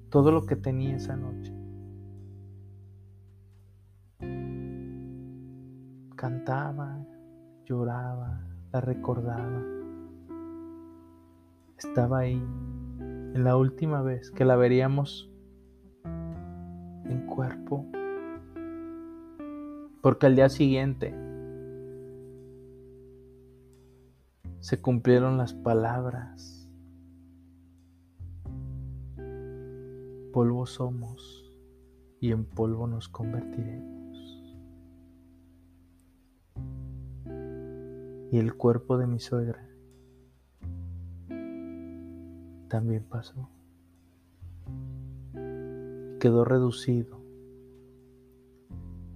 todo 0.09 0.33
lo 0.33 0.47
que 0.47 0.57
tenía 0.57 0.97
esa 0.97 1.15
noche. 1.15 1.53
Cantaba, 6.17 7.05
lloraba, 7.67 8.54
la 8.75 8.81
recordaba. 8.81 9.63
Estaba 11.79 12.19
ahí 12.19 12.43
en 12.99 13.45
la 13.45 13.57
última 13.57 14.03
vez 14.03 14.33
que 14.33 14.45
la 14.45 14.57
veríamos 14.57 15.31
en 16.05 17.25
cuerpo. 17.29 17.87
Porque 20.03 20.27
al 20.27 20.35
día 20.35 20.49
siguiente 20.49 21.15
se 24.59 24.83
cumplieron 24.83 25.39
las 25.39 25.55
palabras. 25.55 26.69
Polvo 30.33 30.67
somos 30.67 31.49
y 32.19 32.33
en 32.33 32.45
polvo 32.45 32.89
nos 32.89 33.09
convertiremos. 33.09 34.04
Y 38.35 38.39
el 38.39 38.57
cuerpo 38.57 38.99
de 38.99 39.07
mi 39.07 39.21
suegra 39.21 39.65
también 42.67 43.05
pasó 43.05 43.49
quedó 46.19 46.45
reducido 46.45 47.23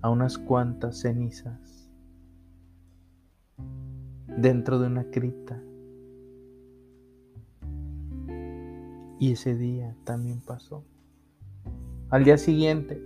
a 0.02 0.10
unas 0.10 0.38
cuantas 0.38 1.00
cenizas 1.00 1.90
dentro 4.36 4.78
de 4.78 4.86
una 4.86 5.10
cripta. 5.10 5.60
Y 9.18 9.32
ese 9.32 9.56
día 9.56 9.96
también 10.04 10.40
pasó. 10.40 10.84
Al 12.10 12.22
día 12.22 12.38
siguiente 12.38 13.02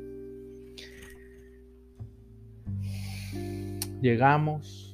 llegamos, 4.02 4.91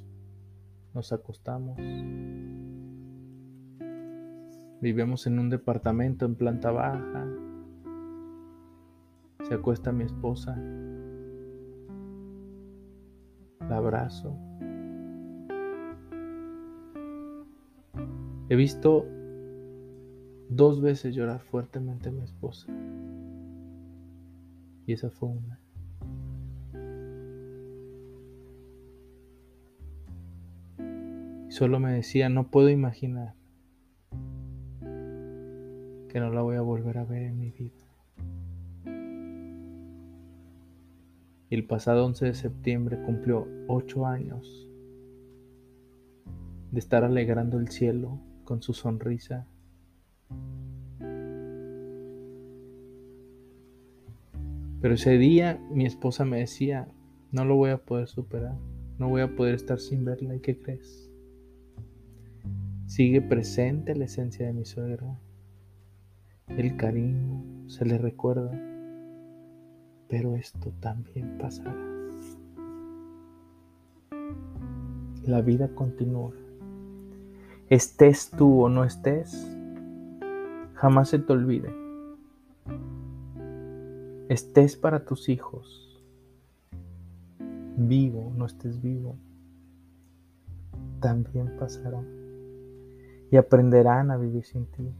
nos 0.98 1.12
acostamos, 1.12 1.76
vivimos 4.80 5.28
en 5.28 5.38
un 5.38 5.48
departamento 5.48 6.26
en 6.26 6.34
planta 6.34 6.72
baja, 6.72 7.24
se 9.46 9.54
acuesta 9.54 9.92
mi 9.92 10.02
esposa. 10.02 10.56
La 13.60 13.76
abrazo. 13.76 14.36
He 18.48 18.56
visto 18.56 19.06
dos 20.48 20.80
veces 20.80 21.14
llorar 21.14 21.42
fuertemente 21.42 22.08
a 22.08 22.12
mi 22.12 22.22
esposa. 22.22 22.66
Y 24.84 24.94
esa 24.94 25.10
fue 25.10 25.28
una. 25.28 25.60
Solo 31.58 31.80
me 31.80 31.92
decía, 31.92 32.28
no 32.28 32.52
puedo 32.52 32.68
imaginar 32.68 33.34
que 36.08 36.20
no 36.20 36.30
la 36.30 36.40
voy 36.40 36.54
a 36.54 36.60
volver 36.60 36.98
a 36.98 37.04
ver 37.04 37.22
en 37.22 37.40
mi 37.40 37.50
vida. 37.50 37.74
el 41.50 41.66
pasado 41.66 42.06
11 42.06 42.26
de 42.26 42.34
septiembre 42.34 43.02
cumplió 43.02 43.48
ocho 43.66 44.06
años 44.06 44.68
de 46.70 46.78
estar 46.78 47.02
alegrando 47.02 47.58
el 47.58 47.68
cielo 47.68 48.20
con 48.44 48.62
su 48.62 48.72
sonrisa. 48.72 49.48
Pero 54.80 54.94
ese 54.94 55.18
día 55.18 55.60
mi 55.72 55.86
esposa 55.86 56.24
me 56.24 56.38
decía, 56.38 56.86
no 57.32 57.44
lo 57.44 57.56
voy 57.56 57.70
a 57.70 57.78
poder 57.78 58.06
superar, 58.06 58.56
no 58.98 59.08
voy 59.08 59.22
a 59.22 59.34
poder 59.34 59.56
estar 59.56 59.80
sin 59.80 60.04
verla. 60.04 60.36
¿Y 60.36 60.40
qué 60.40 60.56
crees? 60.56 61.07
Sigue 62.98 63.22
presente 63.22 63.94
la 63.94 64.06
esencia 64.06 64.44
de 64.44 64.52
mi 64.52 64.64
suegra, 64.64 65.20
el 66.48 66.76
cariño, 66.76 67.44
se 67.68 67.84
le 67.84 67.96
recuerda 67.96 68.50
pero 70.08 70.34
esto 70.34 70.72
también 70.80 71.38
pasará. 71.38 71.76
La 75.22 75.40
vida 75.42 75.68
continúa. 75.76 76.32
Estés 77.68 78.32
tú 78.32 78.64
o 78.64 78.68
no 78.68 78.82
estés, 78.82 79.46
jamás 80.74 81.10
se 81.10 81.20
te 81.20 81.32
olvide. 81.32 81.72
Estés 84.28 84.74
para 84.74 85.04
tus 85.04 85.28
hijos, 85.28 86.02
vivo 87.76 88.26
o 88.26 88.34
no 88.34 88.46
estés 88.46 88.82
vivo, 88.82 89.14
también 90.98 91.56
pasará 91.60 92.02
y 93.30 93.36
aprenderán 93.36 94.10
a 94.10 94.16
vivir 94.16 94.44
sin 94.44 94.66
ti. 94.66 94.94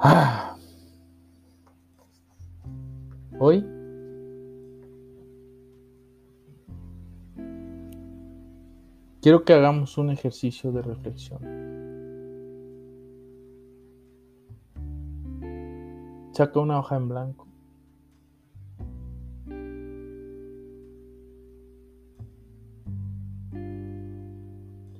Ah. 0.00 0.56
Hoy 3.40 3.64
quiero 9.20 9.44
que 9.44 9.52
hagamos 9.52 9.98
un 9.98 10.10
ejercicio 10.10 10.72
de 10.72 10.82
reflexión. 10.82 11.40
Saca 16.32 16.60
una 16.60 16.78
hoja 16.78 16.96
en 16.96 17.08
blanco 17.08 17.47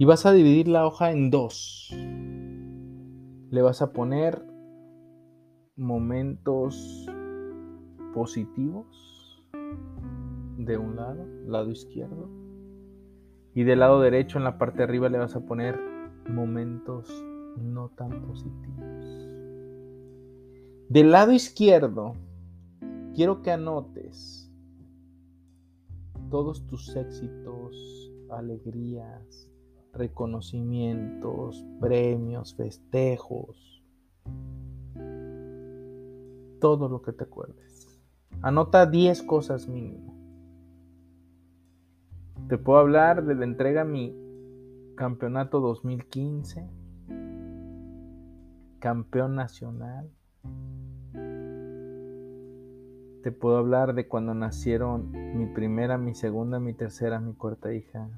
Y 0.01 0.05
vas 0.05 0.25
a 0.27 0.33
dividir 0.33 0.69
la 0.69 0.87
hoja 0.87 1.11
en 1.11 1.29
dos. 1.29 1.93
Le 3.51 3.63
vas 3.63 3.83
a 3.83 3.93
poner 3.93 4.41
momentos 5.75 7.05
positivos 8.15 9.45
de 10.57 10.79
un 10.79 10.95
lado, 10.95 11.27
lado 11.47 11.73
izquierdo. 11.73 12.31
Y 13.55 13.65
del 13.65 13.81
lado 13.81 14.01
derecho 14.01 14.39
en 14.39 14.45
la 14.45 14.57
parte 14.57 14.79
de 14.79 14.85
arriba 14.85 15.09
le 15.09 15.19
vas 15.19 15.35
a 15.35 15.45
poner 15.45 15.77
momentos 16.29 17.11
no 17.57 17.89
tan 17.89 18.23
positivos. 18.23 19.29
Del 20.89 21.11
lado 21.11 21.33
izquierdo, 21.33 22.15
quiero 23.17 23.43
que 23.43 23.51
anotes 23.51 24.49
todos 26.31 26.65
tus 26.69 26.95
éxitos, 26.95 28.13
alegrías, 28.31 29.48
reconocimientos, 29.99 31.65
premios, 31.81 32.55
festejos, 32.55 33.83
todo 36.61 36.89
lo 36.89 37.03
que 37.03 37.13
te 37.13 37.25
acuerdes. 37.25 38.01
Anota 38.41 38.87
10 38.87 39.23
cosas 39.25 39.69
mínimo. 39.69 40.17
Te 42.49 42.57
puedo 42.57 42.79
hablar 42.79 43.25
de 43.27 43.35
la 43.35 43.45
entrega 43.45 43.83
a 43.83 43.85
mi 43.85 44.17
campeonato 44.97 45.61
2015, 45.61 46.67
campeón 48.79 49.35
nacional. 49.35 50.11
Te 53.23 53.33
puedo 53.33 53.59
hablar 53.59 53.95
de 53.95 54.09
cuando 54.09 54.33
nacieron 54.33 55.11
mi 55.37 55.47
primera, 55.47 55.99
mi 55.99 56.15
segunda, 56.15 56.59
mi 56.59 56.73
tercera, 56.73 57.21
mi 57.21 57.35
cuarta 57.35 57.75
hija. 57.75 58.09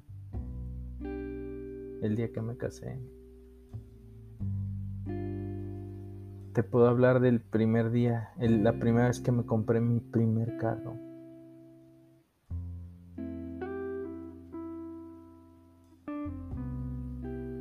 El 2.03 2.17
día 2.17 2.33
que 2.33 2.41
me 2.41 2.57
casé. 2.57 2.99
Te 6.55 6.63
puedo 6.63 6.89
hablar 6.89 7.21
del 7.21 7.41
primer 7.41 7.91
día, 7.91 8.31
la 8.39 8.73
primera 8.79 9.09
vez 9.09 9.21
que 9.21 9.31
me 9.33 9.45
compré 9.45 9.81
mi 9.81 10.01
primer 10.01 10.57
carro. 10.57 10.97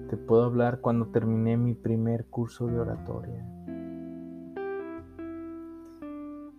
Te 0.10 0.18
puedo 0.18 0.46
hablar 0.46 0.80
cuando 0.80 1.08
terminé 1.08 1.58
mi 1.58 1.74
primer 1.74 2.28
curso 2.28 2.68
de 2.68 2.80
oratoria. 2.80 3.46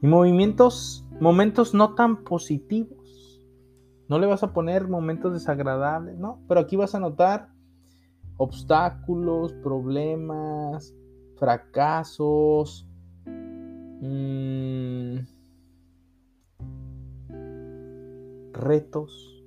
Y 0.03 0.07
movimientos, 0.07 1.07
momentos 1.19 1.75
no 1.75 1.95
tan 1.95 2.25
positivos. 2.25 3.43
No 4.09 4.19
le 4.19 4.27
vas 4.27 4.43
a 4.43 4.53
poner 4.53 4.87
momentos 4.87 5.33
desagradables, 5.33 6.19
¿no? 6.19 6.43
Pero 6.47 6.61
aquí 6.61 6.77
vas 6.77 6.95
a 6.95 7.01
notar 7.01 7.49
obstáculos, 8.41 9.53
problemas, 9.53 10.95
fracasos, 11.37 12.89
mm, 13.27 15.19
retos, 18.55 19.45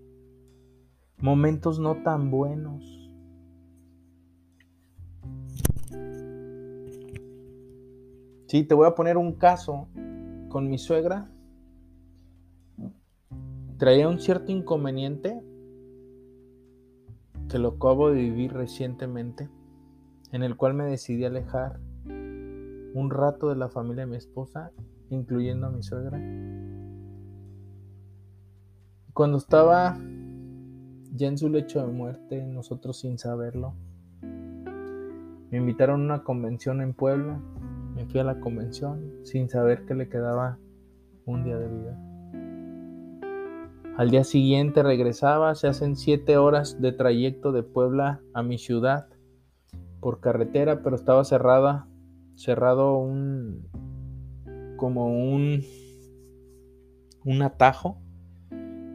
momentos 1.18 1.80
no 1.80 2.04
tan 2.04 2.30
buenos. 2.30 3.10
Sí, 8.46 8.64
te 8.64 8.76
voy 8.76 8.86
a 8.86 8.94
poner 8.94 9.18
un 9.18 9.34
caso 9.34 9.88
con 10.50 10.70
mi 10.70 10.78
suegra. 10.78 11.32
Traía 13.80 14.08
un 14.08 14.20
cierto 14.20 14.52
inconveniente 14.52 15.42
que 17.54 17.60
lo 17.60 17.68
acabo 17.68 18.10
de 18.10 18.16
vivir 18.16 18.52
recientemente, 18.52 19.48
en 20.32 20.42
el 20.42 20.58
cual 20.58 20.74
me 20.74 20.86
decidí 20.86 21.24
alejar 21.24 21.80
un 22.08 23.12
rato 23.12 23.50
de 23.50 23.56
la 23.56 23.70
familia 23.70 24.06
de 24.06 24.10
mi 24.10 24.18
esposa, 24.18 24.72
incluyendo 25.12 25.68
a 25.68 25.70
mi 25.70 25.84
suegra. 25.84 26.18
Cuando 29.14 29.38
estaba 29.38 29.96
ya 31.12 31.28
en 31.28 31.38
su 31.38 31.48
lecho 31.48 31.86
de 31.86 31.94
muerte, 31.94 32.44
nosotros 32.44 33.02
sin 33.02 33.20
saberlo, 33.20 33.76
me 34.24 35.60
invitaron 35.60 36.02
a 36.02 36.06
una 36.06 36.24
convención 36.24 36.82
en 36.82 36.96
Puebla 36.96 37.40
me 37.94 38.08
fui 38.08 38.20
a 38.20 38.24
la 38.24 38.40
convención 38.40 39.12
sin 39.22 39.48
saber 39.48 39.86
que 39.86 39.94
le 39.94 40.10
quedaba 40.10 40.58
un 41.28 41.44
día 41.44 41.60
de 41.60 41.68
vida. 41.68 42.13
Al 43.96 44.10
día 44.10 44.24
siguiente 44.24 44.82
regresaba, 44.82 45.54
se 45.54 45.68
hacen 45.68 45.96
siete 45.96 46.38
horas 46.38 46.82
de 46.82 46.94
trayecto 46.94 47.52
de 47.52 47.62
Puebla 47.62 48.22
a 48.34 48.42
mi 48.42 48.58
ciudad 48.58 49.08
por 50.00 50.20
carretera, 50.20 50.82
pero 50.82 50.96
estaba 50.96 51.24
cerrada, 51.24 51.88
cerrado 52.34 52.98
un 52.98 53.70
como 54.78 55.08
un 55.08 55.62
un 57.24 57.42
atajo. 57.44 58.02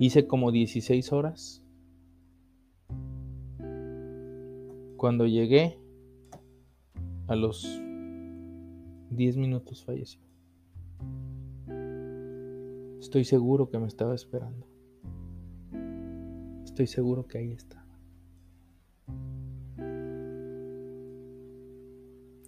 Hice 0.00 0.26
como 0.26 0.50
16 0.52 1.12
horas. 1.12 1.62
Cuando 4.96 5.26
llegué 5.26 5.80
a 7.28 7.36
los 7.36 7.64
10 9.10 9.36
minutos 9.36 9.84
falleció. 9.84 10.20
Estoy 13.00 13.24
seguro 13.24 13.70
que 13.70 13.78
me 13.78 13.86
estaba 13.86 14.14
esperando. 14.14 14.67
Estoy 16.78 16.94
seguro 16.94 17.26
que 17.26 17.38
ahí 17.38 17.50
estaba. 17.50 17.98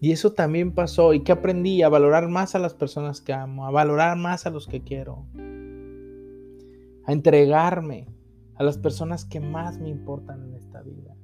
Y 0.01 0.12
eso 0.12 0.35
también 0.35 0.72
pasó. 0.72 1.14
¿Y 1.14 1.24
que 1.24 1.33
aprendí? 1.33 1.83
A 1.83 1.89
valorar 1.89 2.28
más 2.28 2.55
a 2.55 2.61
las 2.61 2.72
personas 2.74 3.20
que 3.20 3.33
amo, 3.33 3.66
a 3.66 3.72
valorar 3.72 4.16
más 4.16 4.47
a 4.47 4.51
los 4.51 4.68
que 4.68 4.83
quiero, 4.85 5.26
a 7.07 7.12
entregarme 7.12 8.07
a 8.55 8.62
las 8.62 8.78
personas 8.78 9.24
que 9.24 9.41
más 9.41 9.81
me 9.81 9.89
importan 9.89 10.45
en 10.45 10.55
esta 10.55 10.81
vida. 10.81 11.16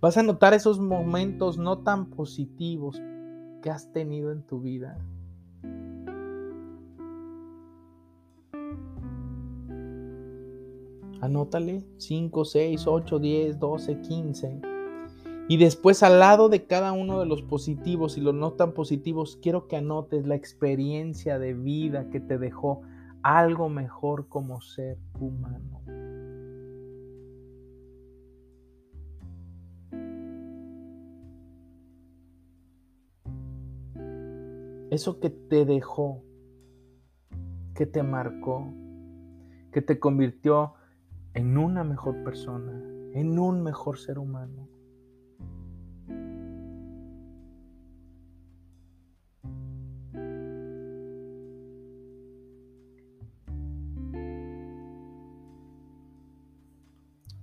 Vas 0.00 0.16
a 0.16 0.24
notar 0.24 0.52
esos 0.52 0.80
momentos 0.80 1.58
no 1.58 1.84
tan 1.84 2.10
positivos, 2.10 3.00
que 3.62 3.70
has 3.70 3.92
tenido 3.92 4.32
en 4.32 4.42
tu 4.42 4.60
vida. 4.60 4.98
Anótale 11.22 11.84
5, 11.98 12.44
6, 12.44 12.84
8, 12.84 13.18
10, 13.20 13.60
12, 13.60 14.00
15. 14.00 14.60
Y 15.48 15.56
después 15.56 16.02
al 16.02 16.18
lado 16.18 16.48
de 16.48 16.66
cada 16.66 16.90
uno 16.90 17.20
de 17.20 17.26
los 17.26 17.42
positivos 17.42 18.18
y 18.18 18.20
los 18.20 18.34
no 18.34 18.54
tan 18.54 18.72
positivos, 18.72 19.38
quiero 19.40 19.68
que 19.68 19.76
anotes 19.76 20.26
la 20.26 20.34
experiencia 20.34 21.38
de 21.38 21.54
vida 21.54 22.10
que 22.10 22.18
te 22.18 22.38
dejó 22.38 22.82
algo 23.22 23.68
mejor 23.68 24.26
como 24.26 24.60
ser 24.62 24.98
humano. 25.20 25.80
Eso 34.90 35.20
que 35.20 35.30
te 35.30 35.64
dejó, 35.64 36.24
que 37.76 37.86
te 37.86 38.02
marcó, 38.02 38.66
que 39.70 39.82
te 39.82 40.00
convirtió 40.00 40.74
en 41.34 41.56
una 41.56 41.84
mejor 41.84 42.22
persona, 42.22 42.72
en 43.14 43.38
un 43.38 43.62
mejor 43.62 43.98
ser 43.98 44.18
humano. 44.18 44.68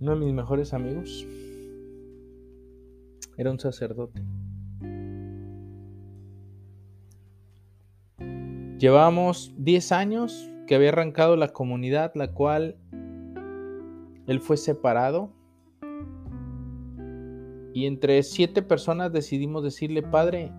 Uno 0.02 0.12
de 0.12 0.26
mis 0.26 0.34
mejores 0.34 0.74
amigos 0.74 1.28
era 3.38 3.52
un 3.52 3.60
sacerdote. 3.60 4.24
Llevábamos 8.80 9.54
10 9.58 9.92
años 9.92 10.50
que 10.68 10.76
había 10.76 10.90
arrancado 10.90 11.36
la 11.36 11.50
comunidad, 11.50 12.14
la 12.16 12.32
cual 12.32 12.79
él 14.30 14.40
fue 14.40 14.58
separado. 14.58 15.32
Y 17.74 17.86
entre 17.86 18.24
siete 18.24 18.62
personas 18.62 19.12
decidimos 19.12 19.64
decirle, 19.64 20.02
Padre, 20.02 20.52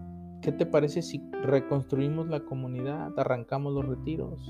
¿qué 0.42 0.52
te 0.52 0.66
parece 0.66 1.02
si 1.02 1.22
reconstruimos 1.42 2.28
la 2.28 2.40
comunidad, 2.40 3.18
arrancamos 3.18 3.72
los 3.72 3.86
retiros? 3.86 4.40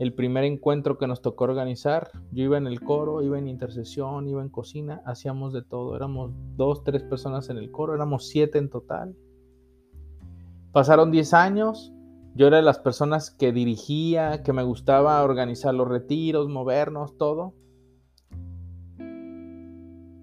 el 0.00 0.14
primer 0.14 0.44
encuentro 0.44 0.96
que 0.96 1.06
nos 1.06 1.20
tocó 1.20 1.44
organizar, 1.44 2.10
yo 2.32 2.44
iba 2.44 2.56
en 2.56 2.66
el 2.66 2.80
coro, 2.80 3.20
iba 3.20 3.38
en 3.38 3.46
intercesión, 3.46 4.26
iba 4.28 4.40
en 4.40 4.48
cocina, 4.48 5.02
hacíamos 5.04 5.52
de 5.52 5.60
todo. 5.60 5.94
Éramos 5.94 6.32
dos, 6.56 6.84
tres 6.84 7.02
personas 7.02 7.50
en 7.50 7.58
el 7.58 7.70
coro, 7.70 7.94
éramos 7.94 8.26
siete 8.26 8.56
en 8.56 8.70
total. 8.70 9.14
Pasaron 10.72 11.10
diez 11.10 11.34
años, 11.34 11.92
yo 12.34 12.46
era 12.46 12.56
de 12.56 12.62
las 12.62 12.78
personas 12.78 13.30
que 13.30 13.52
dirigía, 13.52 14.42
que 14.42 14.54
me 14.54 14.62
gustaba 14.62 15.22
organizar 15.22 15.74
los 15.74 15.86
retiros, 15.86 16.48
movernos, 16.48 17.18
todo. 17.18 17.52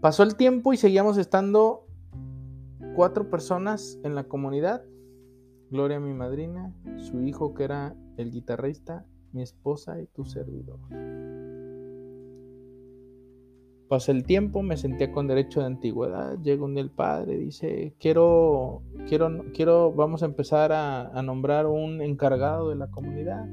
Pasó 0.01 0.21
el 0.21 0.35
tiempo 0.35 0.73
y 0.73 0.77
seguíamos 0.77 1.17
estando 1.17 1.87
cuatro 2.95 3.31
personas 3.31 3.99
en 4.03 4.13
la 4.13 4.25
comunidad. 4.25 4.83
Gloria, 5.71 5.99
mi 5.99 6.13
madrina, 6.13 6.71
su 6.97 7.23
hijo 7.23 7.55
que 7.55 7.63
era 7.63 7.95
el 8.15 8.31
guitarrista, 8.31 9.05
mi 9.31 9.41
esposa 9.41 9.99
y 9.99 10.05
tu 10.05 10.23
servidor. 10.23 10.79
Pasa 13.87 14.11
el 14.11 14.23
tiempo, 14.23 14.61
me 14.61 14.77
sentía 14.77 15.11
con 15.11 15.27
derecho 15.27 15.61
de 15.61 15.65
antigüedad. 15.65 16.37
Llega 16.43 16.63
un 16.63 16.75
día 16.75 16.83
el 16.83 16.91
padre, 16.91 17.37
dice: 17.37 17.95
Quiero, 17.99 18.83
quiero, 19.07 19.45
quiero, 19.53 19.93
vamos 19.93 20.21
a 20.21 20.25
empezar 20.27 20.73
a, 20.73 21.07
a 21.07 21.21
nombrar 21.23 21.65
un 21.65 22.01
encargado 22.01 22.69
de 22.69 22.75
la 22.75 22.91
comunidad. 22.91 23.47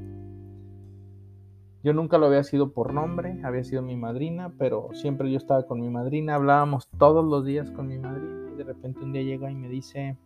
Yo 1.85 1.93
nunca 1.93 2.17
lo 2.17 2.25
había 2.25 2.41
sido 2.41 2.73
por 2.73 2.95
nombre, 2.95 3.39
había 3.43 3.63
sido 3.63 3.83
mi 3.83 3.95
madrina, 3.95 4.51
pero 4.57 4.89
siempre 4.93 5.31
yo 5.31 5.37
estaba 5.37 5.67
con 5.67 5.79
mi 5.79 5.87
madrina, 5.87 6.33
hablábamos 6.33 6.89
todos 6.97 7.23
los 7.23 7.45
días 7.45 7.69
con 7.69 7.87
mi 7.87 7.99
madrina 7.99 8.49
y 8.51 8.57
de 8.57 8.63
repente 8.63 9.03
un 9.03 9.13
día 9.13 9.21
llega 9.21 9.51
y 9.51 9.55
me 9.55 9.69
dice, 9.69 10.17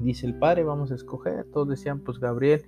dice 0.00 0.26
el 0.26 0.38
padre, 0.38 0.62
vamos 0.62 0.92
a 0.92 0.96
escoger. 0.96 1.46
Todos 1.50 1.70
decían, 1.70 2.00
pues 2.00 2.18
Gabriel, 2.18 2.66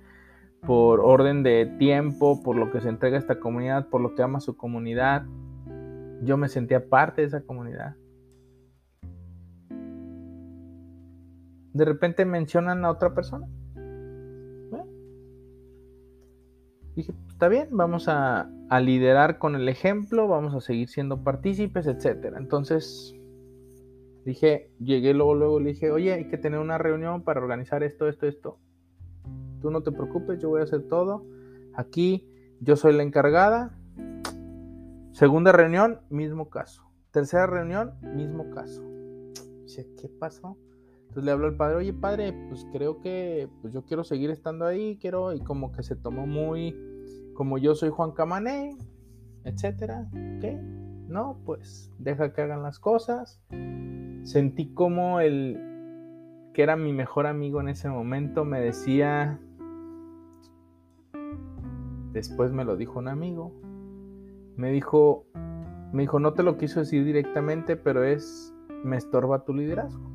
por 0.65 1.01
orden 1.01 1.43
de 1.43 1.67
tiempo, 1.77 2.41
por 2.41 2.55
lo 2.55 2.71
que 2.71 2.81
se 2.81 2.89
entrega 2.89 3.17
a 3.17 3.19
esta 3.19 3.39
comunidad, 3.39 3.89
por 3.89 4.01
lo 4.01 4.15
que 4.15 4.23
ama 4.23 4.39
su 4.39 4.57
comunidad. 4.57 5.27
Yo 6.23 6.35
me 6.35 6.49
sentía 6.49 6.89
parte 6.89 7.21
de 7.21 7.27
esa 7.27 7.41
comunidad. 7.41 7.95
De 11.73 11.85
repente 11.85 12.25
mencionan 12.25 12.83
a 12.85 12.89
otra 12.89 13.13
persona. 13.13 13.47
dije, 16.97 17.13
está 17.37 17.49
bien, 17.49 17.67
vamos 17.69 18.07
a, 18.07 18.49
liderar 18.81 19.37
con 19.37 19.55
el 19.55 19.69
ejemplo, 19.69 20.27
vamos 20.27 20.55
a 20.55 20.59
seguir 20.59 20.89
siendo 20.89 21.23
partícipes, 21.23 21.85
etc. 21.85 22.33
Entonces, 22.35 23.13
dije, 24.25 24.71
llegué 24.79 25.13
luego, 25.13 25.35
luego 25.35 25.59
le 25.59 25.73
dije, 25.73 25.91
oye, 25.91 26.13
hay 26.13 26.29
que 26.29 26.39
tener 26.39 26.59
una 26.59 26.79
reunión 26.79 27.21
para 27.21 27.39
organizar 27.39 27.83
esto, 27.83 28.07
esto, 28.07 28.25
esto. 28.25 28.57
Tú 29.61 29.69
no 29.69 29.83
te 29.83 29.91
preocupes, 29.91 30.41
yo 30.41 30.49
voy 30.49 30.61
a 30.61 30.63
hacer 30.63 30.87
todo. 30.87 31.27
Aquí 31.75 32.27
yo 32.59 32.75
soy 32.75 32.93
la 32.93 33.03
encargada. 33.03 33.77
Segunda 35.11 35.51
reunión, 35.51 35.99
mismo 36.09 36.49
caso. 36.49 36.89
Tercera 37.11 37.45
reunión, 37.45 37.93
mismo 38.15 38.49
caso. 38.49 38.81
Dice, 39.61 39.87
¿qué 40.01 40.09
pasó? 40.09 40.57
Entonces 41.01 41.23
le 41.23 41.31
hablo 41.31 41.45
al 41.45 41.55
padre, 41.55 41.75
oye 41.75 41.93
padre, 41.93 42.33
pues 42.49 42.65
creo 42.71 42.99
que 42.99 43.47
pues 43.61 43.73
yo 43.73 43.83
quiero 43.83 44.03
seguir 44.03 44.31
estando 44.31 44.65
ahí, 44.65 44.97
quiero, 44.99 45.33
y 45.35 45.39
como 45.41 45.71
que 45.71 45.83
se 45.83 45.95
tomó 45.95 46.25
muy, 46.25 46.75
como 47.37 47.59
yo 47.59 47.75
soy 47.75 47.89
Juan 47.89 48.13
Camané, 48.13 48.75
etcétera, 49.43 50.09
¿qué? 50.41 50.59
No, 51.07 51.39
pues 51.45 51.93
deja 51.99 52.33
que 52.33 52.41
hagan 52.41 52.63
las 52.63 52.79
cosas. 52.79 53.39
Sentí 54.23 54.73
como 54.73 55.19
el 55.19 56.49
que 56.53 56.63
era 56.63 56.75
mi 56.75 56.91
mejor 56.91 57.27
amigo 57.27 57.61
en 57.61 57.69
ese 57.69 57.89
momento 57.89 58.43
me 58.43 58.59
decía, 58.59 59.39
Después 62.17 62.51
me 62.51 62.65
lo 62.65 62.75
dijo 62.75 62.97
un 62.97 63.09
amigo. 63.09 63.53
Me 64.55 64.71
dijo, 64.71 65.27
me 65.93 66.01
dijo, 66.01 66.19
no 66.19 66.33
te 66.33 66.41
lo 66.41 66.57
quiso 66.57 66.79
decir 66.79 67.05
directamente, 67.05 67.77
pero 67.77 68.03
es, 68.03 68.55
me 68.83 68.97
estorba 68.97 69.45
tu 69.45 69.53
liderazgo. 69.53 70.09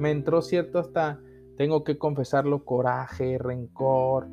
Me 0.00 0.10
entró 0.10 0.42
cierto 0.42 0.80
hasta, 0.80 1.20
tengo 1.56 1.84
que 1.84 1.96
confesarlo, 1.96 2.64
coraje, 2.64 3.38
rencor. 3.38 4.26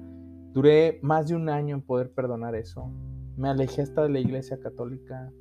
Duré 0.54 1.00
más 1.02 1.28
de 1.28 1.36
un 1.36 1.48
año 1.50 1.76
en 1.76 1.82
poder 1.82 2.12
perdonar 2.12 2.56
eso. 2.56 2.92
Me 3.38 3.50
alejé 3.50 3.84
hasta 3.84 4.04
de 4.04 4.10
la 4.10 4.20
iglesia 4.20 4.60
católica. 4.60 5.32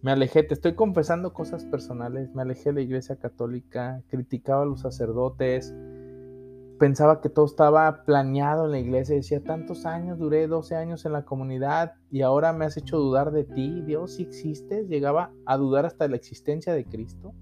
Me 0.00 0.10
alejé, 0.10 0.42
te 0.42 0.54
estoy 0.54 0.74
confesando 0.74 1.32
cosas 1.34 1.64
personales. 1.66 2.34
Me 2.34 2.42
alejé 2.42 2.70
de 2.70 2.76
la 2.76 2.80
iglesia 2.80 3.16
católica, 3.16 4.02
criticaba 4.08 4.62
a 4.62 4.66
los 4.66 4.80
sacerdotes, 4.80 5.74
pensaba 6.78 7.20
que 7.20 7.28
todo 7.28 7.44
estaba 7.44 8.04
planeado 8.04 8.64
en 8.64 8.72
la 8.72 8.78
iglesia. 8.80 9.14
Decía, 9.14 9.44
tantos 9.44 9.86
años, 9.86 10.18
duré 10.18 10.48
12 10.48 10.74
años 10.76 11.04
en 11.04 11.12
la 11.12 11.24
comunidad 11.24 11.92
y 12.10 12.22
ahora 12.22 12.52
me 12.52 12.64
has 12.64 12.76
hecho 12.76 12.98
dudar 12.98 13.30
de 13.32 13.44
ti. 13.44 13.82
Dios, 13.82 14.14
si 14.14 14.22
existes, 14.22 14.88
llegaba 14.88 15.30
a 15.46 15.56
dudar 15.58 15.86
hasta 15.86 16.04
de 16.04 16.10
la 16.10 16.16
existencia 16.16 16.72
de 16.72 16.84
Cristo. 16.84 17.34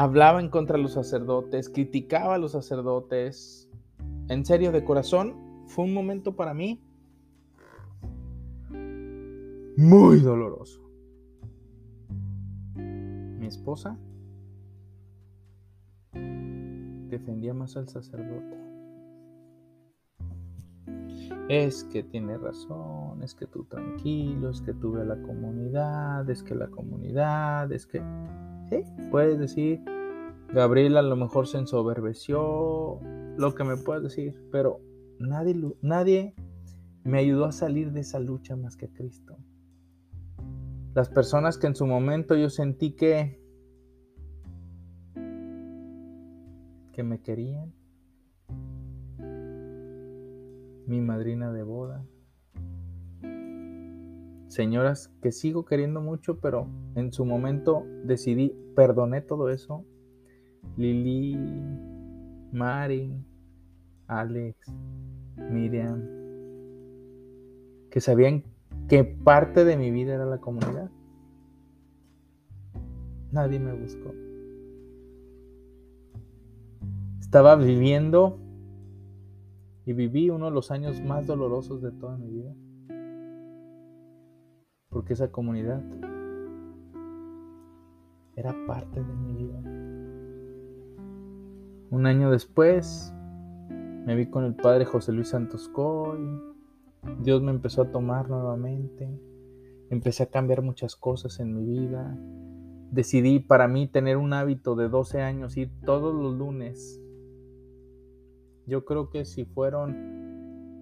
Hablaba 0.00 0.38
en 0.38 0.48
contra 0.48 0.78
los 0.78 0.92
sacerdotes, 0.92 1.68
criticaba 1.68 2.36
a 2.36 2.38
los 2.38 2.52
sacerdotes. 2.52 3.68
En 4.28 4.46
serio, 4.46 4.70
de 4.70 4.84
corazón, 4.84 5.34
fue 5.66 5.86
un 5.86 5.92
momento 5.92 6.36
para 6.36 6.54
mí 6.54 6.80
muy 9.76 10.20
doloroso. 10.20 10.88
Mi 12.76 13.48
esposa 13.48 13.98
defendía 16.12 17.52
más 17.52 17.76
al 17.76 17.88
sacerdote. 17.88 18.56
Es 21.48 21.82
que 21.82 22.04
tiene 22.04 22.38
razón, 22.38 23.20
es 23.24 23.34
que 23.34 23.46
tú 23.46 23.64
tranquilo, 23.64 24.50
es 24.50 24.62
que 24.62 24.74
tú 24.74 24.96
a 24.96 25.04
la 25.04 25.20
comunidad, 25.22 26.30
es 26.30 26.44
que 26.44 26.54
la 26.54 26.68
comunidad, 26.68 27.72
es 27.72 27.84
que... 27.84 28.00
Puedes 29.10 29.38
decir, 29.38 29.82
Gabriel 30.52 30.96
a 30.96 31.02
lo 31.02 31.16
mejor 31.16 31.46
se 31.46 31.58
ensoberbeció, 31.58 33.00
lo 33.36 33.54
que 33.54 33.64
me 33.64 33.76
puedes 33.76 34.02
decir, 34.02 34.34
pero 34.50 34.80
nadie, 35.18 35.56
nadie 35.82 36.34
me 37.04 37.18
ayudó 37.18 37.46
a 37.46 37.52
salir 37.52 37.92
de 37.92 38.00
esa 38.00 38.18
lucha 38.18 38.56
más 38.56 38.76
que 38.76 38.88
Cristo. 38.88 39.36
Las 40.94 41.08
personas 41.08 41.58
que 41.58 41.66
en 41.66 41.74
su 41.74 41.86
momento 41.86 42.34
yo 42.36 42.50
sentí 42.50 42.96
que 42.96 43.40
que 46.92 47.04
me 47.04 47.20
querían, 47.22 47.72
mi 50.88 51.00
madrina 51.00 51.52
de 51.52 51.62
boda, 51.62 52.04
señoras 54.48 55.12
que 55.22 55.32
sigo 55.32 55.64
queriendo 55.64 56.00
mucho, 56.00 56.40
pero 56.40 56.66
en 56.94 57.12
su 57.12 57.24
momento 57.24 57.84
decidí, 58.04 58.54
perdoné 58.74 59.20
todo 59.20 59.50
eso, 59.50 59.84
Lili, 60.76 61.36
Mari, 62.52 63.12
Alex, 64.06 64.56
Miriam, 65.50 66.02
que 67.90 68.00
sabían 68.00 68.44
que 68.88 69.04
parte 69.04 69.64
de 69.64 69.76
mi 69.76 69.90
vida 69.90 70.14
era 70.14 70.24
la 70.24 70.38
comunidad. 70.38 70.90
Nadie 73.30 73.58
me 73.58 73.74
buscó. 73.74 74.14
Estaba 77.20 77.56
viviendo 77.56 78.38
y 79.84 79.92
viví 79.92 80.30
uno 80.30 80.46
de 80.46 80.52
los 80.52 80.70
años 80.70 81.00
más 81.02 81.26
dolorosos 81.26 81.82
de 81.82 81.92
toda 81.92 82.16
mi 82.16 82.30
vida. 82.30 82.54
Porque 84.98 85.12
esa 85.12 85.30
comunidad 85.30 85.80
era 88.34 88.52
parte 88.66 89.00
de 89.00 89.14
mi 89.14 89.32
vida. 89.32 89.60
Un 91.92 92.04
año 92.04 92.32
después 92.32 93.14
me 93.70 94.16
vi 94.16 94.26
con 94.26 94.42
el 94.42 94.56
padre 94.56 94.86
José 94.86 95.12
Luis 95.12 95.28
Santos 95.28 95.68
Coy. 95.68 96.18
Dios 97.20 97.40
me 97.44 97.52
empezó 97.52 97.82
a 97.82 97.92
tomar 97.92 98.28
nuevamente. 98.28 99.08
Empecé 99.88 100.24
a 100.24 100.30
cambiar 100.30 100.62
muchas 100.62 100.96
cosas 100.96 101.38
en 101.38 101.54
mi 101.54 101.64
vida. 101.64 102.18
Decidí 102.90 103.38
para 103.38 103.68
mí 103.68 103.86
tener 103.86 104.16
un 104.16 104.32
hábito 104.32 104.74
de 104.74 104.88
12 104.88 105.22
años 105.22 105.56
ir 105.56 105.70
todos 105.84 106.12
los 106.12 106.34
lunes 106.34 107.00
yo 108.68 108.84
creo 108.84 109.08
que 109.08 109.24
si 109.24 109.46
fueron 109.46 110.37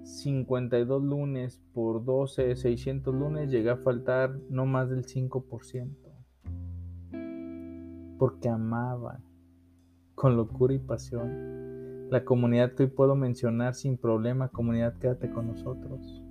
52 0.07 1.03
lunes 1.03 1.61
por 1.75 2.05
12, 2.05 2.55
600 2.57 3.15
lunes, 3.15 3.51
llegué 3.51 3.71
a 3.71 3.77
faltar 3.77 4.39
no 4.49 4.65
más 4.65 4.89
del 4.89 5.05
5%. 5.05 5.97
Porque 8.19 8.49
amaba 8.49 9.21
con 10.15 10.37
locura 10.37 10.73
y 10.73 10.79
pasión 10.79 11.57
la 12.11 12.25
comunidad 12.25 12.73
que 12.73 12.85
hoy 12.85 12.89
puedo 12.89 13.17
mencionar 13.17 13.75
sin 13.75 13.97
problema, 13.99 14.49
comunidad, 14.49 14.97
quédate 14.99 15.29
con 15.31 15.49
nosotros. 15.49 16.23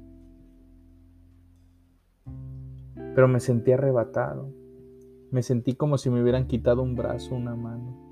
Pero 3.13 3.27
me 3.27 3.41
sentí 3.41 3.73
arrebatado. 3.73 4.53
Me 5.31 5.43
sentí 5.43 5.73
como 5.73 5.97
si 5.97 6.09
me 6.09 6.21
hubieran 6.21 6.47
quitado 6.47 6.81
un 6.81 6.95
brazo, 6.95 7.35
una 7.35 7.55
mano. 7.55 8.04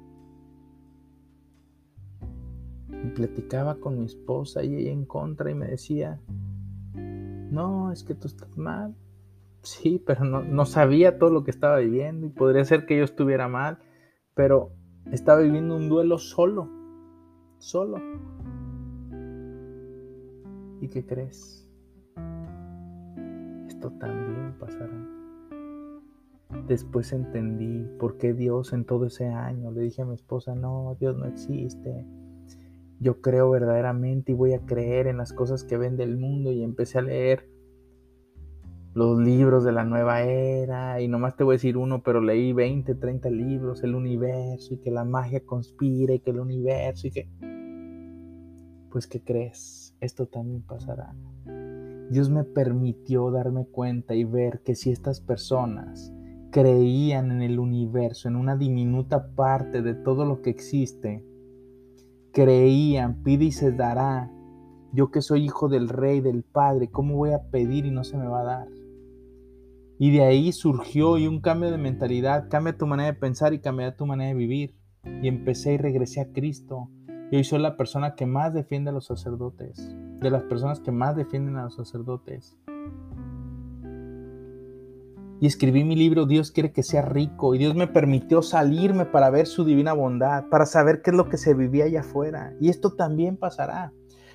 Y 3.04 3.08
platicaba 3.08 3.76
con 3.76 4.00
mi 4.00 4.06
esposa 4.06 4.64
y 4.64 4.76
ella 4.76 4.92
en 4.92 5.06
contra 5.06 5.52
y 5.52 5.56
me 5.56 5.68
decía, 5.68 6.22
no, 6.94 7.92
es 7.92 8.04
que 8.04 8.16
tú 8.16 8.28
estás 8.28 8.58
mal. 8.58 8.96
Sí, 9.62 10.02
pero 10.06 10.26
no, 10.26 10.42
no 10.42 10.66
sabía 10.66 11.20
todo 11.20 11.30
lo 11.30 11.44
que 11.44 11.52
estaba 11.52 11.78
viviendo 11.78 12.26
y 12.26 12.30
podría 12.30 12.66
ser 12.66 12.86
que 12.86 12.98
yo 12.98 13.04
estuviera 13.04 13.48
mal, 13.48 13.80
pero 14.34 14.72
estaba 15.12 15.42
viviendo 15.42 15.76
un 15.76 15.90
duelo 15.90 16.18
solo, 16.18 16.70
solo. 17.60 17.98
¿Y 20.82 20.88
qué 20.90 21.06
crees? 21.06 21.70
Esto 23.68 23.92
también 24.00 24.56
pasará. 24.60 25.14
Después 26.68 27.12
entendí 27.14 27.86
por 28.00 28.18
qué 28.18 28.34
Dios 28.34 28.74
en 28.74 28.86
todo 28.86 29.06
ese 29.06 29.28
año 29.28 29.72
le 29.72 29.82
dije 29.82 30.02
a 30.02 30.06
mi 30.06 30.14
esposa, 30.14 30.56
no, 30.56 30.96
Dios 31.00 31.18
no 31.18 31.26
existe. 31.26 32.06
Yo 33.00 33.22
creo 33.22 33.50
verdaderamente 33.50 34.32
y 34.32 34.36
voy 34.36 34.54
a 34.54 34.66
creer 34.66 35.08
en 35.08 35.18
las 35.18 35.34
cosas 35.34 35.64
que 35.64 35.78
ven 35.78 35.98
del 35.98 36.18
mundo 36.18 36.52
y 36.52 36.64
empecé 36.64 37.00
a 37.00 37.02
leer 37.02 37.54
los 38.94 39.18
libros 39.20 39.64
de 39.64 39.72
la 39.72 39.86
nueva 39.86 40.22
era 40.22 41.02
y 41.02 41.08
nomás 41.08 41.36
te 41.36 41.44
voy 41.44 41.54
a 41.54 41.58
decir 41.58 41.78
uno, 41.78 42.04
pero 42.04 42.22
leí 42.22 42.54
20, 42.54 42.94
30 42.94 43.30
libros, 43.32 43.84
el 43.84 43.96
universo 43.96 44.76
y 44.76 44.78
que 44.78 44.92
la 44.92 45.04
magia 45.04 45.44
conspire 45.44 46.16
y 46.16 46.20
que 46.20 46.32
el 46.32 46.40
universo 46.40 47.08
y 47.08 47.12
que... 47.12 47.30
Pues 48.92 49.08
¿qué 49.08 49.24
crees? 49.24 49.96
Esto 50.00 50.28
también 50.28 50.62
pasará. 50.62 51.16
Dios 52.12 52.30
me 52.30 52.44
permitió 52.44 53.32
darme 53.32 53.66
cuenta 53.66 54.14
y 54.14 54.24
ver 54.24 54.62
que 54.62 54.76
si 54.76 54.92
estas 54.92 55.20
personas 55.20 56.14
creían 56.52 57.32
en 57.32 57.42
el 57.42 57.58
universo, 57.58 58.28
en 58.28 58.36
una 58.36 58.56
diminuta 58.56 59.34
parte 59.34 59.82
de 59.82 59.96
todo 59.96 60.26
lo 60.26 60.44
que 60.44 60.52
existe, 60.52 61.26
creían, 62.34 63.24
pide 63.24 63.46
y 63.46 63.52
se 63.52 63.72
dará. 63.72 64.30
Yo 64.92 65.12
que 65.12 65.22
soy 65.22 65.46
hijo 65.46 65.70
del 65.70 65.88
rey, 65.88 66.20
del 66.20 66.44
padre, 66.44 66.90
¿cómo 66.92 67.16
voy 67.16 67.32
a 67.32 67.50
pedir 67.50 67.86
y 67.86 67.92
no 67.92 68.04
se 68.04 68.18
me 68.18 68.28
va 68.28 68.42
a 68.42 68.44
dar? 68.44 68.68
Y 69.98 70.12
de 70.12 70.24
ahí 70.24 70.52
surgió 70.52 71.18
y 71.18 71.28
un 71.28 71.40
cambio 71.40 71.72
de 71.72 71.78
mentalidad, 71.78 72.50
cambia 72.50 72.78
tu 72.78 72.86
manera 72.86 73.14
de 73.14 73.20
pensar 73.20 73.54
y 73.54 73.60
cambia 73.60 73.96
tu 73.96 74.06
manera 74.06 74.30
de 74.30 74.36
vivir. 74.36 74.76
Y 75.22 75.28
empecé 75.28 75.74
y 75.74 75.78
regresé 75.78 76.22
a 76.22 76.32
Cristo. 76.32 76.90
Y 77.32 77.38
hoy 77.38 77.44
soy 77.44 77.60
la 77.60 77.78
persona 77.78 78.16
que 78.16 78.26
más 78.26 78.54
defiende 78.54 78.90
a 78.90 78.94
los 78.94 79.06
sacerdotes, 79.06 79.96
de 80.20 80.30
las 80.30 80.44
personas 80.44 80.80
que 80.80 80.92
más 80.92 81.16
defienden 81.16 81.58
a 81.58 81.64
los 81.64 81.76
sacerdotes. 81.76 82.58
Y 85.44 85.48
escribí 85.48 85.84
mi 85.84 85.98
libro 85.98 86.26
Dios 86.26 86.52
quiere 86.52 86.72
que 86.72 86.84
sea 86.84 87.02
rico 87.02 87.54
y 87.54 87.58
Dios 87.58 87.76
me 87.76 87.86
permitió 87.88 88.42
salirme 88.42 89.04
para 89.04 89.30
ver 89.30 89.46
su 89.46 89.66
divina 89.66 89.92
bondad, 89.92 90.48
para 90.48 90.66
saber 90.66 91.02
qué 91.02 91.10
es 91.10 91.18
lo 91.18 91.28
que 91.28 91.36
se 91.36 91.54
vivía 91.54 91.84
allá 91.84 92.00
afuera. 92.00 92.56
Y 92.62 92.70
esto 92.70 92.94
también 92.94 93.36
pasará. 93.36 93.92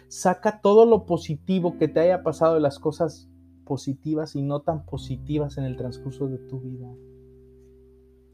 Saca 0.08 0.60
todo 0.60 0.84
lo 0.84 1.06
positivo 1.06 1.78
que 1.78 1.88
te 1.88 2.00
haya 2.00 2.22
pasado 2.22 2.56
de 2.56 2.60
las 2.60 2.78
cosas 2.78 3.30
positivas 3.64 4.36
y 4.36 4.42
no 4.42 4.60
tan 4.60 4.84
positivas 4.84 5.56
en 5.56 5.64
el 5.64 5.78
transcurso 5.78 6.28
de 6.28 6.36
tu 6.36 6.60
vida. 6.60 6.94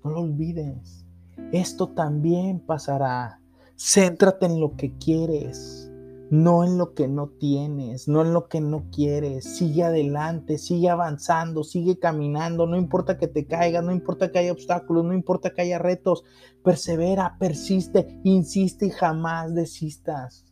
No 0.03 0.11
lo 0.11 0.23
olvides. 0.23 1.07
Esto 1.53 1.91
también 1.91 2.59
pasará. 2.59 3.41
Céntrate 3.79 4.47
en 4.47 4.59
lo 4.59 4.75
que 4.75 4.99
quieres, 4.99 5.84
no 6.31 6.65
en 6.65 6.79
lo 6.79 6.95
que 6.95 7.07
no 7.07 7.29
tienes, 7.29 8.09
no 8.09 8.23
en 8.23 8.33
lo 8.33 8.49
que 8.49 8.61
no 8.61 8.91
quieres. 8.91 9.45
Sigue 9.45 9.85
adelante, 9.85 10.59
sigue 10.59 10.89
avanzando, 10.89 11.65
sigue 11.65 11.99
caminando. 11.99 12.67
No 12.67 12.77
importa 12.77 13.19
que 13.19 13.29
te 13.29 13.47
caigas, 13.47 13.85
no 13.85 13.93
importa 13.93 14.33
que 14.33 14.39
haya 14.39 14.53
obstáculos, 14.53 15.05
no 15.05 15.15
importa 15.15 15.51
que 15.51 15.63
haya 15.63 15.79
retos. 15.79 16.25
Persevera, 16.63 17.37
persiste, 17.39 18.21
insiste 18.25 18.87
y 18.87 18.91
jamás 18.91 19.55
desistas. 19.55 20.47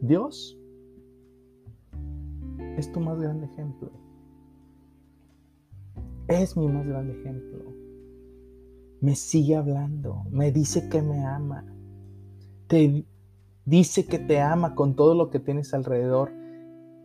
Dios 0.00 0.58
es 2.76 2.92
tu 2.92 3.00
más 3.00 3.18
grande 3.18 3.46
ejemplo. 3.46 3.90
Es 6.28 6.56
mi 6.56 6.68
más 6.68 6.86
grande 6.86 7.18
ejemplo. 7.20 7.74
Me 9.00 9.14
sigue 9.14 9.56
hablando, 9.56 10.24
me 10.30 10.50
dice 10.52 10.88
que 10.88 11.02
me 11.02 11.24
ama. 11.24 11.66
Te 12.66 13.04
dice 13.64 14.06
que 14.06 14.18
te 14.18 14.40
ama 14.40 14.74
con 14.74 14.94
todo 14.94 15.14
lo 15.14 15.30
que 15.30 15.40
tienes 15.40 15.74
alrededor 15.74 16.32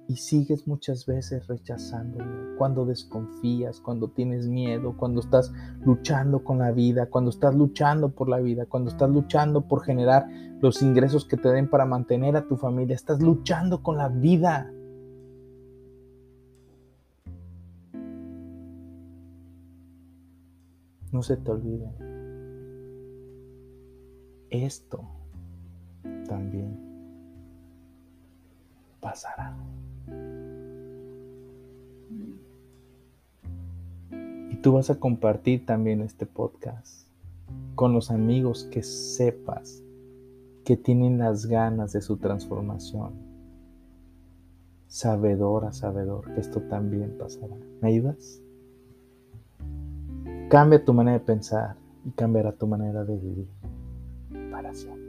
y 0.07 0.16
sigues 0.16 0.68
muchas 0.68 1.05
veces 1.05 1.47
rechazándolo. 1.47 2.57
Cuando 2.57 2.86
desconfías, 2.86 3.80
cuando 3.80 4.10
tienes 4.10 4.47
miedo, 4.47 4.97
cuando 4.97 5.22
estás 5.22 5.53
luchando 5.86 6.43
con 6.43 6.57
la 6.57 6.72
vida, 6.72 7.05
cuando 7.05 7.30
estás 7.30 7.53
luchando 7.53 8.10
por 8.10 8.28
la 8.28 8.39
vida, 8.39 8.66
cuando 8.66 8.89
estás 8.89 9.10
luchando 9.10 9.68
por 9.68 9.84
generar 9.84 10.28
los 10.62 10.82
ingresos 10.82 11.26
que 11.26 11.38
te 11.38 11.49
den 11.49 11.70
para 11.70 11.86
mantener 11.86 12.36
a 12.36 12.47
tu 12.47 12.57
familia, 12.57 12.95
estás 12.95 13.22
luchando 13.22 13.84
con 13.84 13.97
la 13.97 14.10
vida. 14.10 14.74
No 21.12 21.22
se 21.22 21.38
te 21.38 21.51
olvide. 21.51 21.91
Esto 24.49 25.19
también 26.30 26.78
pasará. 29.02 29.58
Y 34.50 34.56
tú 34.62 34.74
vas 34.74 34.90
a 34.90 35.00
compartir 35.00 35.66
también 35.66 36.02
este 36.02 36.26
podcast 36.26 37.08
con 37.76 37.94
los 37.94 38.12
amigos 38.12 38.66
que 38.72 38.84
sepas 38.84 39.84
que 40.64 40.78
tienen 40.78 41.18
las 41.18 41.48
ganas 41.48 41.94
de 41.94 42.02
su 42.02 42.18
transformación. 42.18 43.14
Sabedora, 44.88 45.72
sabedor, 45.72 46.30
esto 46.38 46.62
también 46.62 47.18
pasará. 47.18 47.56
¿Me 47.82 47.90
ayudas? 47.90 48.42
Cambia 50.50 50.84
tu 50.84 50.94
manera 50.94 51.20
de 51.20 51.26
pensar 51.26 51.76
y 52.06 52.12
cambiará 52.12 52.52
tu 52.52 52.68
manera 52.68 53.04
de 53.04 53.18
vivir 53.18 53.48
para 54.52 54.74
siempre. 54.74 55.09